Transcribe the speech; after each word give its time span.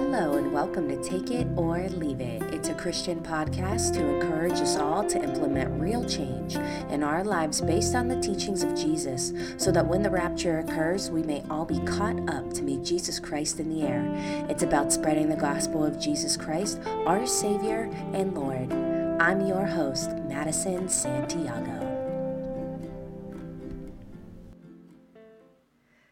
Hello, 0.00 0.34
and 0.34 0.52
welcome 0.52 0.86
to 0.86 1.02
Take 1.02 1.32
It 1.32 1.48
or 1.56 1.80
Leave 1.88 2.20
It. 2.20 2.40
It's 2.54 2.68
a 2.68 2.74
Christian 2.74 3.18
podcast 3.20 3.94
to 3.94 4.06
encourage 4.06 4.60
us 4.60 4.76
all 4.76 5.04
to 5.04 5.20
implement 5.20 5.80
real 5.80 6.04
change 6.04 6.54
in 6.88 7.02
our 7.02 7.24
lives 7.24 7.60
based 7.60 7.96
on 7.96 8.06
the 8.06 8.20
teachings 8.20 8.62
of 8.62 8.76
Jesus, 8.76 9.32
so 9.56 9.72
that 9.72 9.84
when 9.84 10.04
the 10.04 10.08
rapture 10.08 10.60
occurs, 10.60 11.10
we 11.10 11.24
may 11.24 11.42
all 11.50 11.64
be 11.64 11.80
caught 11.80 12.16
up 12.30 12.54
to 12.54 12.62
meet 12.62 12.84
Jesus 12.84 13.18
Christ 13.18 13.58
in 13.58 13.68
the 13.68 13.82
air. 13.82 14.08
It's 14.48 14.62
about 14.62 14.92
spreading 14.92 15.28
the 15.28 15.34
gospel 15.34 15.84
of 15.84 15.98
Jesus 15.98 16.36
Christ, 16.36 16.80
our 17.04 17.26
Savior 17.26 17.90
and 18.14 18.36
Lord. 18.36 18.72
I'm 19.20 19.48
your 19.48 19.66
host, 19.66 20.12
Madison 20.28 20.88
Santiago. 20.88 21.74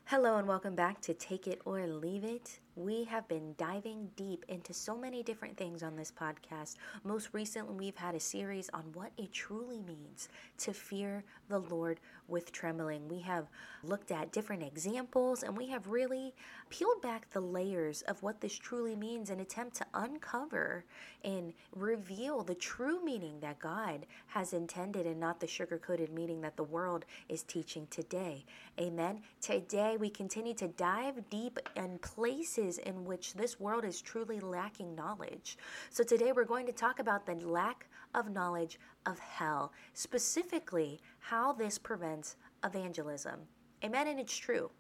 Hello, 0.06 0.38
and 0.38 0.48
welcome 0.48 0.74
back 0.74 1.00
to 1.02 1.14
Take 1.14 1.46
It 1.46 1.60
or 1.64 1.86
Leave 1.86 2.24
It. 2.24 2.58
We 2.76 3.04
have 3.04 3.26
been 3.26 3.54
diving 3.56 4.10
deep 4.16 4.44
into 4.48 4.74
so 4.74 4.98
many 4.98 5.22
different 5.22 5.56
things 5.56 5.82
on 5.82 5.96
this 5.96 6.12
podcast. 6.12 6.74
Most 7.04 7.30
recently, 7.32 7.74
we've 7.74 7.96
had 7.96 8.14
a 8.14 8.20
series 8.20 8.68
on 8.74 8.84
what 8.92 9.12
it 9.16 9.32
truly 9.32 9.80
means 9.80 10.28
to 10.58 10.74
fear 10.74 11.24
the 11.48 11.60
Lord 11.60 12.00
with 12.28 12.52
trembling. 12.52 13.08
We 13.08 13.20
have 13.20 13.46
looked 13.82 14.10
at 14.10 14.32
different 14.32 14.62
examples 14.62 15.42
and 15.42 15.56
we 15.56 15.68
have 15.68 15.86
really 15.86 16.34
peeled 16.68 17.00
back 17.00 17.30
the 17.30 17.40
layers 17.40 18.02
of 18.02 18.22
what 18.22 18.42
this 18.42 18.58
truly 18.58 18.94
means 18.94 19.30
in 19.30 19.40
attempt 19.40 19.76
to 19.76 19.86
uncover 19.94 20.84
and 21.24 21.54
reveal 21.74 22.42
the 22.42 22.54
true 22.54 23.02
meaning 23.02 23.40
that 23.40 23.58
God 23.58 24.04
has 24.26 24.52
intended 24.52 25.06
and 25.06 25.20
not 25.20 25.40
the 25.40 25.46
sugar-coated 25.46 26.12
meaning 26.12 26.42
that 26.42 26.56
the 26.56 26.64
world 26.64 27.06
is 27.28 27.42
teaching 27.42 27.86
today. 27.90 28.44
Amen. 28.78 29.20
Today 29.40 29.96
we 29.98 30.10
continue 30.10 30.54
to 30.54 30.68
dive 30.68 31.30
deep 31.30 31.58
in 31.74 31.98
places 32.00 32.65
in 32.66 33.04
which 33.04 33.34
this 33.34 33.60
world 33.60 33.84
is 33.84 34.02
truly 34.02 34.40
lacking 34.40 34.94
knowledge. 34.94 35.56
So 35.90 36.02
today 36.02 36.32
we're 36.32 36.44
going 36.44 36.66
to 36.66 36.72
talk 36.72 36.98
about 36.98 37.24
the 37.24 37.34
lack 37.36 37.86
of 38.14 38.30
knowledge 38.30 38.78
of 39.06 39.18
hell, 39.18 39.72
specifically 39.94 41.00
how 41.18 41.52
this 41.52 41.78
prevents 41.78 42.36
evangelism. 42.64 43.40
Amen, 43.84 44.08
and 44.08 44.18
it's 44.18 44.36
true. 44.36 44.70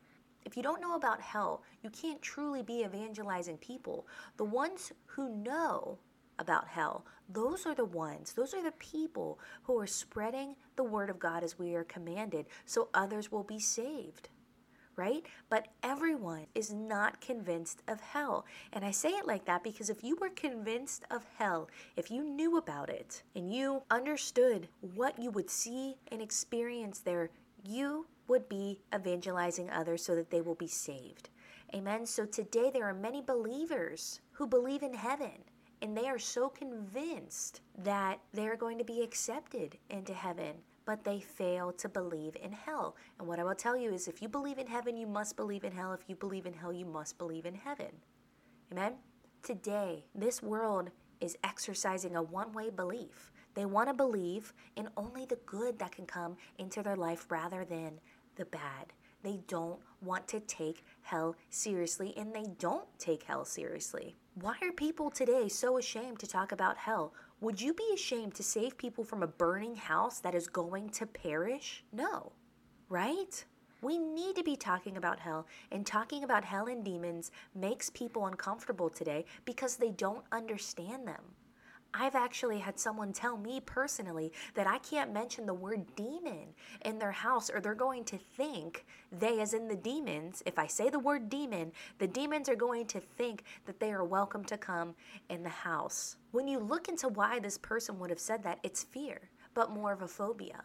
If 0.44 0.56
you 0.56 0.62
don't 0.62 0.80
know 0.80 0.96
about 0.96 1.20
hell, 1.20 1.62
you 1.82 1.90
can't 1.90 2.20
truly 2.20 2.62
be 2.62 2.84
evangelizing 2.84 3.58
people. 3.58 4.06
The 4.36 4.44
ones 4.44 4.92
who 5.06 5.28
know 5.28 5.98
about 6.38 6.68
hell, 6.68 7.06
those 7.28 7.66
are 7.66 7.74
the 7.74 7.84
ones, 7.84 8.32
those 8.32 8.54
are 8.54 8.62
the 8.62 8.72
people 8.72 9.38
who 9.62 9.78
are 9.78 9.86
spreading 9.86 10.54
the 10.76 10.84
word 10.84 11.10
of 11.10 11.18
God 11.18 11.42
as 11.42 11.58
we 11.58 11.74
are 11.74 11.84
commanded, 11.84 12.46
so 12.64 12.88
others 12.94 13.32
will 13.32 13.44
be 13.44 13.58
saved 13.58 14.28
right? 14.96 15.24
But 15.48 15.68
everyone 15.82 16.46
is 16.54 16.72
not 16.72 17.20
convinced 17.20 17.82
of 17.86 18.00
hell. 18.00 18.46
And 18.72 18.84
I 18.84 18.90
say 18.90 19.10
it 19.10 19.26
like 19.26 19.44
that 19.44 19.62
because 19.62 19.90
if 19.90 20.02
you 20.02 20.16
were 20.20 20.30
convinced 20.30 21.04
of 21.10 21.24
hell, 21.38 21.68
if 21.96 22.10
you 22.10 22.24
knew 22.24 22.56
about 22.56 22.90
it 22.90 23.22
and 23.34 23.52
you 23.52 23.82
understood 23.90 24.68
what 24.94 25.18
you 25.18 25.30
would 25.30 25.50
see 25.50 25.96
and 26.10 26.22
experience 26.22 27.00
there, 27.00 27.30
you 27.62 28.06
would 28.28 28.48
be 28.48 28.80
evangelizing 28.94 29.70
others 29.70 30.04
so 30.04 30.14
that 30.14 30.30
they 30.30 30.40
will 30.40 30.54
be 30.54 30.68
saved. 30.68 31.28
Amen. 31.74 32.06
So 32.06 32.24
today 32.24 32.70
there 32.72 32.84
are 32.84 32.94
many 32.94 33.20
believers 33.20 34.20
who 34.32 34.46
believe 34.46 34.82
in 34.82 34.94
heaven 34.94 35.44
and 35.82 35.96
they 35.96 36.08
are 36.08 36.18
so 36.18 36.48
convinced 36.48 37.60
that 37.78 38.18
they're 38.32 38.56
going 38.56 38.78
to 38.78 38.84
be 38.84 39.02
accepted 39.02 39.76
into 39.90 40.14
heaven 40.14 40.54
but 40.86 41.04
they 41.04 41.20
fail 41.20 41.72
to 41.72 41.88
believe 41.88 42.36
in 42.42 42.52
hell. 42.52 42.96
And 43.18 43.28
what 43.28 43.38
I 43.38 43.44
will 43.44 43.54
tell 43.54 43.76
you 43.76 43.92
is 43.92 44.08
if 44.08 44.22
you 44.22 44.28
believe 44.28 44.58
in 44.58 44.68
heaven, 44.68 44.96
you 44.96 45.06
must 45.06 45.36
believe 45.36 45.64
in 45.64 45.72
hell. 45.72 45.92
If 45.92 46.08
you 46.08 46.14
believe 46.14 46.46
in 46.46 46.54
hell, 46.54 46.72
you 46.72 46.86
must 46.86 47.18
believe 47.18 47.44
in 47.44 47.54
heaven. 47.54 47.90
Amen? 48.72 48.94
Today, 49.42 50.04
this 50.14 50.42
world 50.42 50.90
is 51.20 51.36
exercising 51.44 52.16
a 52.16 52.22
one 52.22 52.52
way 52.52 52.70
belief. 52.70 53.32
They 53.54 53.66
want 53.66 53.88
to 53.88 53.94
believe 53.94 54.52
in 54.76 54.88
only 54.96 55.24
the 55.26 55.38
good 55.46 55.78
that 55.78 55.92
can 55.92 56.06
come 56.06 56.36
into 56.58 56.82
their 56.82 56.96
life 56.96 57.26
rather 57.30 57.64
than 57.64 58.00
the 58.36 58.44
bad. 58.44 58.92
They 59.22 59.40
don't 59.48 59.80
want 60.02 60.28
to 60.28 60.40
take 60.40 60.84
hell 61.02 61.34
seriously, 61.48 62.14
and 62.16 62.34
they 62.34 62.44
don't 62.58 62.86
take 62.98 63.24
hell 63.24 63.44
seriously. 63.44 64.14
Why 64.34 64.54
are 64.62 64.72
people 64.72 65.10
today 65.10 65.48
so 65.48 65.78
ashamed 65.78 66.18
to 66.20 66.26
talk 66.26 66.52
about 66.52 66.76
hell? 66.76 67.14
Would 67.42 67.60
you 67.60 67.74
be 67.74 67.90
ashamed 67.92 68.34
to 68.36 68.42
save 68.42 68.78
people 68.78 69.04
from 69.04 69.22
a 69.22 69.26
burning 69.26 69.76
house 69.76 70.20
that 70.20 70.34
is 70.34 70.48
going 70.48 70.88
to 70.90 71.04
perish? 71.04 71.84
No, 71.92 72.32
right? 72.88 73.44
We 73.82 73.98
need 73.98 74.36
to 74.36 74.42
be 74.42 74.56
talking 74.56 74.96
about 74.96 75.20
hell, 75.20 75.46
and 75.70 75.86
talking 75.86 76.24
about 76.24 76.46
hell 76.46 76.66
and 76.66 76.82
demons 76.82 77.30
makes 77.54 77.90
people 77.90 78.26
uncomfortable 78.26 78.88
today 78.88 79.26
because 79.44 79.76
they 79.76 79.90
don't 79.90 80.24
understand 80.32 81.06
them. 81.06 81.22
I've 81.98 82.14
actually 82.14 82.58
had 82.58 82.78
someone 82.78 83.12
tell 83.12 83.38
me 83.38 83.60
personally 83.60 84.32
that 84.54 84.66
I 84.66 84.78
can't 84.78 85.14
mention 85.14 85.46
the 85.46 85.54
word 85.54 85.94
demon 85.96 86.48
in 86.84 86.98
their 86.98 87.12
house 87.12 87.48
or 87.48 87.60
they're 87.60 87.74
going 87.74 88.04
to 88.04 88.18
think 88.18 88.84
they, 89.10 89.40
as 89.40 89.54
in 89.54 89.66
the 89.66 89.76
demons, 89.76 90.42
if 90.44 90.58
I 90.58 90.66
say 90.66 90.90
the 90.90 90.98
word 90.98 91.30
demon, 91.30 91.72
the 91.98 92.06
demons 92.06 92.50
are 92.50 92.56
going 92.56 92.86
to 92.88 93.00
think 93.00 93.44
that 93.64 93.80
they 93.80 93.92
are 93.92 94.04
welcome 94.04 94.44
to 94.44 94.58
come 94.58 94.94
in 95.30 95.42
the 95.42 95.48
house. 95.48 96.16
When 96.32 96.46
you 96.46 96.58
look 96.58 96.88
into 96.88 97.08
why 97.08 97.38
this 97.38 97.56
person 97.56 97.98
would 97.98 98.10
have 98.10 98.20
said 98.20 98.42
that, 98.42 98.58
it's 98.62 98.84
fear, 98.84 99.30
but 99.54 99.70
more 99.70 99.92
of 99.92 100.02
a 100.02 100.08
phobia 100.08 100.64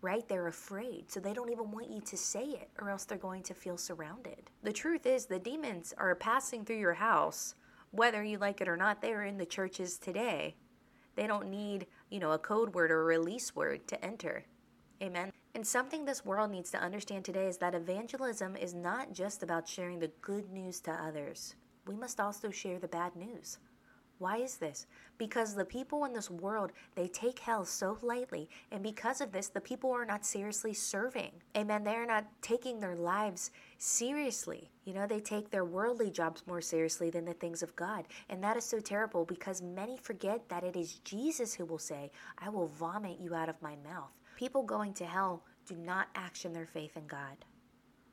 right? 0.00 0.28
They're 0.28 0.46
afraid, 0.46 1.10
so 1.10 1.18
they 1.18 1.32
don't 1.32 1.50
even 1.50 1.72
want 1.72 1.90
you 1.90 2.00
to 2.00 2.16
say 2.16 2.44
it, 2.44 2.70
or 2.80 2.88
else 2.88 3.04
they're 3.04 3.18
going 3.18 3.42
to 3.42 3.52
feel 3.52 3.76
surrounded. 3.76 4.48
The 4.62 4.72
truth 4.72 5.06
is, 5.06 5.26
the 5.26 5.40
demons 5.40 5.92
are 5.98 6.14
passing 6.14 6.64
through 6.64 6.78
your 6.78 6.94
house, 6.94 7.56
whether 7.90 8.22
you 8.22 8.38
like 8.38 8.60
it 8.60 8.68
or 8.68 8.76
not. 8.76 9.00
They 9.00 9.12
are 9.12 9.24
in 9.24 9.38
the 9.38 9.44
churches 9.44 9.98
today. 9.98 10.54
They 11.18 11.26
don't 11.26 11.50
need, 11.50 11.88
you 12.10 12.20
know, 12.20 12.30
a 12.30 12.38
code 12.38 12.74
word 12.74 12.92
or 12.92 13.00
a 13.00 13.04
release 13.04 13.56
word 13.56 13.88
to 13.88 14.04
enter. 14.04 14.44
Amen. 15.02 15.32
And 15.52 15.66
something 15.66 16.04
this 16.04 16.24
world 16.24 16.52
needs 16.52 16.70
to 16.70 16.78
understand 16.78 17.24
today 17.24 17.48
is 17.48 17.56
that 17.56 17.74
evangelism 17.74 18.54
is 18.54 18.72
not 18.72 19.12
just 19.12 19.42
about 19.42 19.66
sharing 19.66 19.98
the 19.98 20.12
good 20.20 20.52
news 20.52 20.78
to 20.82 20.92
others. 20.92 21.56
We 21.88 21.96
must 21.96 22.20
also 22.20 22.52
share 22.52 22.78
the 22.78 22.86
bad 22.86 23.16
news. 23.16 23.58
Why 24.18 24.38
is 24.38 24.56
this? 24.56 24.86
Because 25.16 25.54
the 25.54 25.64
people 25.64 26.04
in 26.04 26.12
this 26.12 26.30
world, 26.30 26.72
they 26.96 27.06
take 27.06 27.38
hell 27.38 27.64
so 27.64 27.96
lightly, 28.02 28.48
and 28.72 28.82
because 28.82 29.20
of 29.20 29.30
this, 29.30 29.48
the 29.48 29.60
people 29.60 29.92
are 29.92 30.04
not 30.04 30.26
seriously 30.26 30.74
serving. 30.74 31.30
Amen. 31.56 31.84
They 31.84 31.94
are 31.94 32.06
not 32.06 32.26
taking 32.42 32.80
their 32.80 32.96
lives 32.96 33.52
seriously. 33.78 34.70
You 34.84 34.94
know, 34.94 35.06
they 35.06 35.20
take 35.20 35.50
their 35.50 35.64
worldly 35.64 36.10
jobs 36.10 36.42
more 36.46 36.60
seriously 36.60 37.10
than 37.10 37.24
the 37.24 37.34
things 37.34 37.62
of 37.62 37.76
God. 37.76 38.06
And 38.28 38.42
that 38.42 38.56
is 38.56 38.64
so 38.64 38.80
terrible 38.80 39.24
because 39.24 39.62
many 39.62 39.96
forget 39.96 40.48
that 40.48 40.64
it 40.64 40.76
is 40.76 40.94
Jesus 41.00 41.54
who 41.54 41.64
will 41.64 41.78
say, 41.78 42.10
I 42.38 42.48
will 42.48 42.68
vomit 42.68 43.20
you 43.20 43.34
out 43.34 43.48
of 43.48 43.62
my 43.62 43.76
mouth. 43.84 44.12
People 44.36 44.62
going 44.62 44.94
to 44.94 45.04
hell 45.04 45.44
do 45.66 45.76
not 45.76 46.08
action 46.14 46.52
their 46.52 46.66
faith 46.66 46.96
in 46.96 47.06
God. 47.06 47.44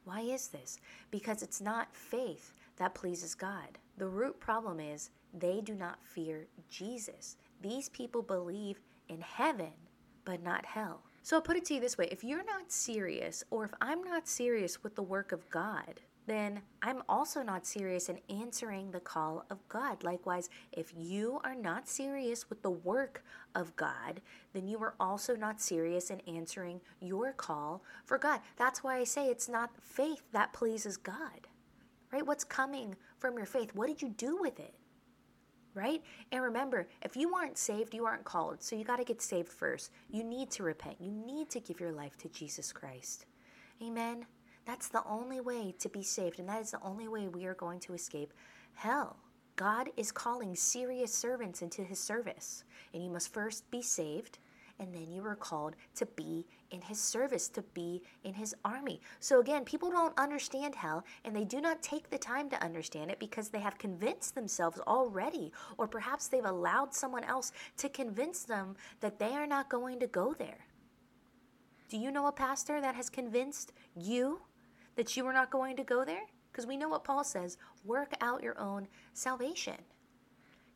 Why 0.03 0.21
is 0.21 0.49
this? 0.49 0.79
Because 1.09 1.41
it's 1.41 1.61
not 1.61 1.95
faith 1.95 2.53
that 2.77 2.93
pleases 2.93 3.33
God. 3.33 3.79
The 3.97 4.07
root 4.07 4.39
problem 4.39 4.79
is 4.79 5.09
they 5.37 5.61
do 5.61 5.75
not 5.75 5.99
fear 6.03 6.47
Jesus. 6.69 7.37
These 7.61 7.89
people 7.89 8.21
believe 8.21 8.79
in 9.09 9.21
heaven, 9.21 9.73
but 10.23 10.43
not 10.43 10.65
hell. 10.65 11.01
So 11.23 11.35
I'll 11.35 11.41
put 11.41 11.57
it 11.57 11.65
to 11.65 11.73
you 11.73 11.79
this 11.79 11.97
way 11.97 12.07
if 12.11 12.23
you're 12.23 12.45
not 12.45 12.71
serious, 12.71 13.43
or 13.49 13.65
if 13.65 13.73
I'm 13.81 14.03
not 14.03 14.27
serious 14.27 14.83
with 14.83 14.95
the 14.95 15.03
work 15.03 15.31
of 15.31 15.49
God, 15.49 16.01
then 16.27 16.61
I'm 16.81 17.03
also 17.07 17.43
not 17.43 17.65
serious 17.65 18.09
in 18.09 18.19
answering 18.29 18.91
the 18.91 18.99
call 18.99 19.45
of 19.49 19.67
God. 19.69 20.03
Likewise, 20.03 20.49
if 20.71 20.91
you 20.95 21.39
are 21.43 21.55
not 21.55 21.87
serious 21.87 22.49
with 22.49 22.61
the 22.61 22.71
work 22.71 23.23
of 23.53 23.75
God, 23.75 24.21
then 24.53 24.67
you 24.67 24.79
are 24.79 24.95
also 24.99 25.35
not 25.35 25.61
serious 25.61 26.09
in 26.09 26.19
answering 26.21 26.81
your 26.99 27.31
call 27.33 27.83
for 28.05 28.17
God. 28.17 28.39
That's 28.57 28.83
why 28.83 28.97
I 28.97 29.03
say 29.03 29.27
it's 29.27 29.49
not 29.49 29.71
faith 29.81 30.23
that 30.31 30.53
pleases 30.53 30.97
God, 30.97 31.47
right? 32.11 32.25
What's 32.25 32.43
coming 32.43 32.95
from 33.19 33.37
your 33.37 33.45
faith? 33.45 33.75
What 33.75 33.87
did 33.87 34.01
you 34.01 34.09
do 34.09 34.37
with 34.39 34.59
it? 34.59 34.73
Right? 35.75 36.01
And 36.31 36.41
remember, 36.41 36.87
if 37.01 37.15
you 37.15 37.35
aren't 37.35 37.57
saved, 37.57 37.93
you 37.93 38.05
aren't 38.05 38.23
called. 38.23 38.63
So 38.63 38.75
you 38.75 38.83
got 38.83 38.97
to 38.97 39.03
get 39.03 39.21
saved 39.21 39.49
first. 39.49 39.91
You 40.09 40.23
need 40.23 40.49
to 40.51 40.63
repent. 40.63 40.95
You 40.99 41.11
need 41.11 41.49
to 41.51 41.59
give 41.59 41.79
your 41.79 41.91
life 41.91 42.17
to 42.17 42.29
Jesus 42.29 42.71
Christ. 42.71 43.25
Amen. 43.83 44.25
That's 44.65 44.87
the 44.87 45.03
only 45.05 45.41
way 45.41 45.75
to 45.79 45.89
be 45.89 46.01
saved, 46.01 46.39
and 46.39 46.49
that 46.49 46.61
is 46.61 46.71
the 46.71 46.81
only 46.81 47.07
way 47.07 47.27
we 47.27 47.45
are 47.45 47.53
going 47.53 47.79
to 47.81 47.93
escape 47.93 48.33
hell. 48.73 49.17
God 49.55 49.89
is 49.95 50.11
calling 50.11 50.55
serious 50.55 51.13
servants 51.13 51.61
into 51.61 51.83
his 51.83 51.99
service, 51.99 52.63
and 52.93 53.03
you 53.03 53.11
must 53.11 53.31
first 53.31 53.69
be 53.69 53.81
saved 53.81 54.39
and 54.79 54.93
then 54.93 55.11
you 55.11 55.25
are 55.25 55.35
called 55.35 55.75
to 55.95 56.05
be 56.05 56.45
in 56.71 56.81
his 56.81 56.99
service, 56.99 57.47
to 57.49 57.61
be 57.73 58.01
in 58.23 58.33
his 58.33 58.53
army. 58.65 59.01
So 59.19 59.39
again, 59.39 59.63
people 59.63 59.89
don't 59.89 60.17
understand 60.17 60.75
hell, 60.75 61.05
and 61.23 61.35
they 61.35 61.45
do 61.45 61.61
not 61.61 61.81
take 61.81 62.09
the 62.09 62.17
time 62.17 62.49
to 62.49 62.63
understand 62.63 63.11
it 63.11 63.19
because 63.19 63.49
they 63.49 63.59
have 63.59 63.77
convinced 63.77 64.35
themselves 64.35 64.79
already, 64.79 65.51
or 65.77 65.87
perhaps 65.87 66.27
they've 66.27 66.43
allowed 66.43 66.93
someone 66.93 67.23
else 67.23 67.51
to 67.77 67.89
convince 67.89 68.43
them 68.43 68.75
that 68.99 69.19
they 69.19 69.33
are 69.33 69.47
not 69.47 69.69
going 69.69 69.99
to 69.99 70.07
go 70.07 70.33
there. 70.33 70.65
Do 71.87 71.97
you 71.97 72.11
know 72.11 72.27
a 72.27 72.31
pastor 72.31 72.81
that 72.81 72.95
has 72.95 73.09
convinced 73.09 73.71
you 73.95 74.41
that 74.95 75.15
you 75.15 75.25
are 75.27 75.33
not 75.33 75.51
going 75.51 75.75
to 75.77 75.83
go 75.83 76.03
there? 76.03 76.23
Because 76.51 76.65
we 76.65 76.77
know 76.77 76.89
what 76.89 77.03
Paul 77.03 77.23
says 77.23 77.57
work 77.83 78.13
out 78.21 78.43
your 78.43 78.59
own 78.59 78.87
salvation. 79.13 79.75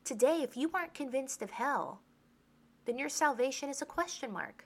Today, 0.03 0.41
if 0.41 0.55
you 0.55 0.71
aren't 0.73 0.93
convinced 0.93 1.41
of 1.41 1.51
hell, 1.51 2.01
then 2.85 2.97
your 2.97 3.09
salvation 3.09 3.69
is 3.69 3.81
a 3.81 3.85
question 3.85 4.31
mark. 4.31 4.65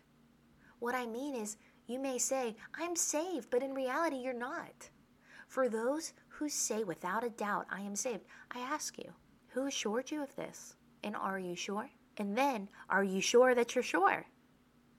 What 0.79 0.95
I 0.95 1.05
mean 1.05 1.35
is, 1.35 1.57
you 1.87 1.99
may 1.99 2.17
say, 2.17 2.55
I'm 2.75 2.95
saved, 2.95 3.49
but 3.49 3.63
in 3.63 3.73
reality, 3.73 4.17
you're 4.17 4.33
not. 4.33 4.89
For 5.47 5.69
those 5.69 6.13
who 6.27 6.49
say 6.49 6.83
without 6.83 7.23
a 7.23 7.29
doubt, 7.29 7.67
I 7.69 7.81
am 7.81 7.95
saved, 7.95 8.23
I 8.51 8.59
ask 8.59 8.97
you, 8.97 9.11
who 9.49 9.67
assured 9.67 10.09
you 10.09 10.23
of 10.23 10.35
this? 10.35 10.75
And 11.03 11.15
are 11.15 11.39
you 11.39 11.55
sure? 11.55 11.89
And 12.17 12.37
then, 12.37 12.69
are 12.89 13.03
you 13.03 13.21
sure 13.21 13.53
that 13.55 13.75
you're 13.75 13.83
sure? 13.83 14.25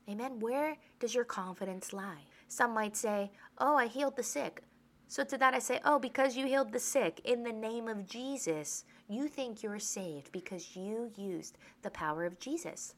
Amen. 0.08 0.38
Where 0.38 0.76
does 1.00 1.14
your 1.14 1.24
confidence 1.24 1.92
lie? 1.92 2.24
Some 2.48 2.74
might 2.74 2.96
say, 2.96 3.32
Oh, 3.58 3.76
I 3.76 3.86
healed 3.86 4.16
the 4.16 4.22
sick. 4.22 4.62
So 5.08 5.24
to 5.24 5.38
that 5.38 5.54
I 5.54 5.58
say, 5.58 5.80
Oh, 5.84 5.98
because 5.98 6.36
you 6.36 6.46
healed 6.46 6.72
the 6.72 6.78
sick 6.78 7.20
in 7.24 7.42
the 7.42 7.52
name 7.52 7.88
of 7.88 8.06
Jesus, 8.06 8.84
you 9.08 9.28
think 9.28 9.62
you're 9.62 9.78
saved 9.78 10.30
because 10.32 10.76
you 10.76 11.10
used 11.16 11.56
the 11.82 11.90
power 11.90 12.24
of 12.24 12.38
Jesus. 12.38 12.94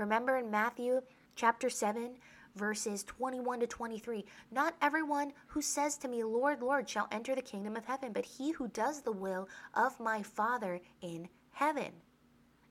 Remember 0.00 0.38
in 0.38 0.50
Matthew 0.50 1.02
chapter 1.36 1.68
7, 1.68 2.12
verses 2.56 3.04
21 3.04 3.60
to 3.60 3.66
23 3.66 4.24
Not 4.50 4.74
everyone 4.80 5.34
who 5.48 5.60
says 5.60 5.98
to 5.98 6.08
me, 6.08 6.24
Lord, 6.24 6.62
Lord, 6.62 6.88
shall 6.88 7.06
enter 7.12 7.34
the 7.34 7.42
kingdom 7.42 7.76
of 7.76 7.84
heaven, 7.84 8.14
but 8.14 8.24
he 8.24 8.52
who 8.52 8.68
does 8.68 9.02
the 9.02 9.12
will 9.12 9.46
of 9.74 10.00
my 10.00 10.22
Father 10.22 10.80
in 11.02 11.28
heaven. 11.52 11.92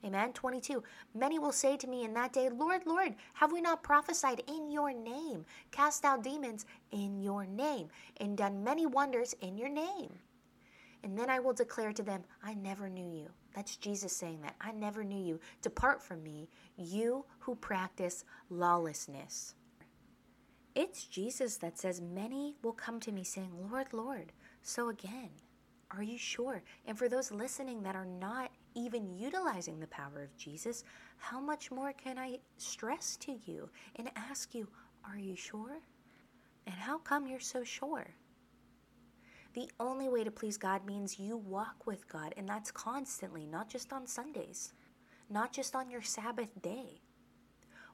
Amen. 0.04 0.34
22. 0.34 0.82
Many 1.14 1.38
will 1.38 1.52
say 1.52 1.78
to 1.78 1.86
me 1.86 2.04
in 2.04 2.16
that 2.16 2.34
day, 2.34 2.50
Lord, 2.50 2.88
Lord, 2.88 3.14
have 3.36 3.52
we 3.52 3.62
not 3.62 3.84
prophesied 3.84 4.42
in 4.48 4.72
your 4.72 4.92
name, 4.92 5.46
cast 5.70 6.06
out 6.06 6.24
demons 6.24 6.66
in 6.92 7.22
your 7.22 7.46
name, 7.46 7.90
and 8.18 8.36
done 8.36 8.64
many 8.64 8.88
wonders 8.88 9.36
in 9.42 9.56
your 9.56 9.70
name? 9.70 10.18
And 11.04 11.16
then 11.16 11.30
I 11.30 11.38
will 11.38 11.54
declare 11.54 11.94
to 11.94 12.02
them, 12.02 12.24
I 12.44 12.56
never 12.56 12.90
knew 12.90 13.08
you. 13.08 13.30
That's 13.56 13.76
Jesus 13.76 14.16
saying 14.16 14.42
that. 14.42 14.56
I 14.62 14.72
never 14.72 15.04
knew 15.04 15.24
you. 15.24 15.40
Depart 15.62 16.02
from 16.02 16.24
me, 16.24 16.50
you 16.78 17.26
who 17.40 17.56
practice 17.56 18.24
lawlessness. 18.50 19.56
It's 20.76 21.06
Jesus 21.06 21.58
that 21.58 21.78
says, 21.78 22.00
Many 22.00 22.56
will 22.62 22.74
come 22.74 23.00
to 23.02 23.12
me 23.12 23.24
saying, 23.24 23.52
Lord, 23.70 23.88
Lord. 23.92 24.32
So 24.62 24.90
again, 24.90 25.30
are 25.92 26.04
you 26.04 26.18
sure? 26.18 26.62
And 26.86 26.98
for 26.98 27.10
those 27.10 27.32
listening 27.32 27.82
that 27.84 27.96
are 27.96 28.06
not 28.06 28.52
even 28.76 29.18
utilizing 29.18 29.80
the 29.80 29.88
power 29.88 30.22
of 30.22 30.38
Jesus, 30.38 30.84
how 31.18 31.40
much 31.40 31.72
more 31.72 31.94
can 31.94 32.20
I 32.20 32.40
stress 32.58 33.18
to 33.18 33.36
you 33.46 33.70
and 33.96 34.12
ask 34.16 34.54
you, 34.54 34.68
Are 35.04 35.18
you 35.18 35.36
sure? 35.36 35.80
And 36.68 36.76
how 36.76 37.00
come 37.00 37.26
you're 37.26 37.40
so 37.40 37.64
sure? 37.64 38.14
The 39.54 39.70
only 39.80 40.08
way 40.08 40.24
to 40.24 40.32
please 40.32 40.58
God 40.58 40.86
means 40.86 41.20
you 41.20 41.36
walk 41.36 41.88
with 41.88 42.08
God, 42.08 42.34
and 42.38 42.48
that's 42.48 42.72
constantly, 42.72 43.48
not 43.48 43.70
just 43.70 43.92
on 43.92 44.06
Sundays, 44.06 44.74
not 45.30 45.52
just 45.52 45.76
on 45.76 45.90
your 45.90 46.04
Sabbath 46.04 46.62
day. 46.62 47.02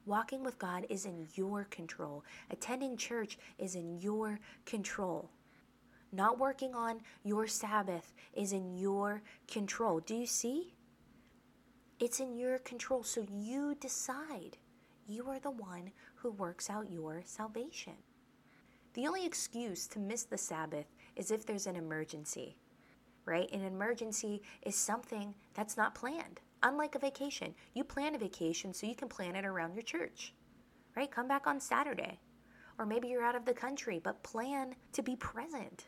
Walking 0.06 0.44
with 0.44 0.60
God 0.60 0.86
is 0.90 1.06
in 1.06 1.28
your 1.34 1.64
control. 1.66 2.24
Attending 2.52 2.98
church 2.98 3.38
is 3.58 3.76
in 3.76 4.00
your 4.00 4.40
control. 4.66 5.32
Not 6.12 6.38
working 6.38 6.76
on 6.76 7.02
your 7.24 7.48
Sabbath 7.48 8.14
is 8.34 8.54
in 8.54 8.78
your 8.78 9.22
control. 9.48 10.00
Do 10.00 10.16
you 10.16 10.28
see? 10.28 10.74
It's 12.00 12.20
in 12.20 12.38
your 12.38 12.60
control. 12.60 13.04
So 13.04 13.26
you 13.32 13.76
decide. 13.80 14.58
You 15.08 15.30
are 15.30 15.40
the 15.40 15.52
one 15.52 15.92
who 16.16 16.32
works 16.32 16.70
out 16.70 16.92
your 16.92 17.22
salvation. 17.26 17.94
The 18.94 19.08
only 19.08 19.26
excuse 19.26 19.88
to 19.88 20.00
miss 20.00 20.24
the 20.24 20.38
Sabbath 20.38 20.95
is 21.16 21.32
if 21.32 21.46
there's 21.46 21.68
an 21.68 21.76
emergency, 21.76 22.56
right? 23.26 23.52
An 23.52 23.64
emergency 23.64 24.42
is 24.64 24.76
something 24.76 25.34
that's 25.54 25.78
not 25.78 25.96
planned. 25.96 26.40
Unlike 26.64 26.96
a 26.96 27.00
vacation, 27.00 27.54
you 27.74 27.84
plan 27.84 28.16
a 28.16 28.20
vacation 28.20 28.74
so 28.74 28.88
you 28.88 28.96
can 28.96 29.08
plan 29.08 29.36
it 29.36 29.46
around 29.46 29.76
your 29.76 29.84
church, 29.84 30.34
right? 30.96 31.12
Come 31.12 31.28
back 31.28 31.48
on 31.48 31.60
Saturday. 31.60 32.20
Or 32.78 32.86
maybe 32.86 33.08
you're 33.08 33.24
out 33.24 33.36
of 33.36 33.46
the 33.46 33.54
country, 33.54 34.02
but 34.04 34.24
plan 34.24 34.76
to 34.94 35.02
be 35.02 35.16
present. 35.16 35.86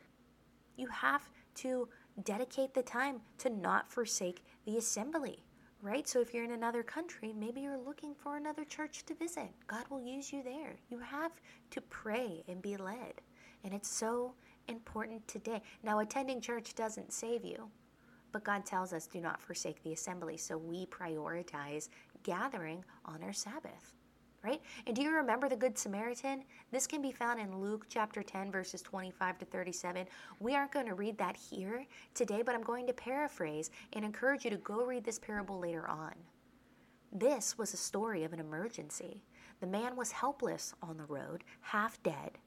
You 0.78 0.88
have 0.88 1.28
to 1.56 1.90
dedicate 2.24 2.74
the 2.74 2.84
time 2.84 3.22
to 3.40 3.50
not 3.50 3.92
forsake 3.92 4.44
the 4.66 4.78
assembly, 4.78 5.44
right? 5.82 6.08
So 6.08 6.22
if 6.22 6.34
you're 6.34 6.46
in 6.46 6.52
another 6.52 6.84
country, 6.84 7.34
maybe 7.38 7.62
you're 7.62 7.78
looking 7.78 8.14
for 8.16 8.38
another 8.38 8.64
church 8.64 9.06
to 9.06 9.16
visit. 9.16 9.50
God 9.68 9.86
will 9.90 10.02
use 10.02 10.32
you 10.32 10.44
there. 10.44 10.76
You 10.90 11.00
have 11.00 11.32
to 11.72 11.82
pray 11.82 12.44
and 12.48 12.62
be 12.62 12.78
led. 12.78 13.22
And 13.64 13.74
it's 13.74 13.90
so 13.90 14.34
important 14.68 15.28
today. 15.28 15.62
Now, 15.84 16.00
attending 16.00 16.42
church 16.42 16.76
doesn't 16.76 17.14
save 17.14 17.44
you, 17.44 17.70
but 18.32 18.44
God 18.44 18.66
tells 18.66 18.94
us 18.94 19.08
do 19.08 19.22
not 19.22 19.42
forsake 19.42 19.82
the 19.84 19.94
assembly. 19.94 20.38
So 20.38 20.58
we 20.58 20.86
prioritize 20.88 21.90
gathering 22.24 22.84
on 23.06 23.24
our 23.24 23.34
Sabbath 23.34 23.94
right? 24.44 24.62
And 24.86 24.96
do 24.96 25.02
you 25.02 25.12
remember 25.12 25.50
the 25.50 25.56
Good 25.56 25.78
Samaritan? 25.78 26.44
This 26.72 26.88
can 26.88 27.02
be 27.02 27.12
found 27.12 27.40
in 27.40 27.60
Luke 27.60 27.86
chapter 27.90 28.24
10, 28.24 28.52
verses 28.52 28.82
25 28.82 29.40
to 29.40 29.46
37. 29.46 30.06
We 30.40 30.56
aren't 30.56 30.72
going 30.72 30.86
to 30.86 30.94
read 30.94 31.18
that 31.18 31.36
here 31.36 31.86
today, 32.14 32.44
but 32.46 32.56
I'm 32.56 32.64
going 32.64 32.88
to 32.88 32.94
paraphrase 32.94 33.72
and 33.94 34.06
encourage 34.06 34.46
you 34.46 34.52
to 34.52 34.58
go 34.58 34.86
read 34.86 35.04
this 35.04 35.20
parable 35.20 35.60
later 35.60 35.88
on. 35.90 36.14
This 37.12 37.58
was 37.58 37.74
a 37.74 37.78
story 37.78 38.24
of 38.24 38.34
an 38.34 38.40
emergency. 38.40 39.24
The 39.60 39.68
man 39.68 39.96
was 39.96 40.12
helpless 40.12 40.74
on 40.82 40.98
the 40.98 41.06
road, 41.06 41.44
half 41.62 42.02
dead 42.04 42.38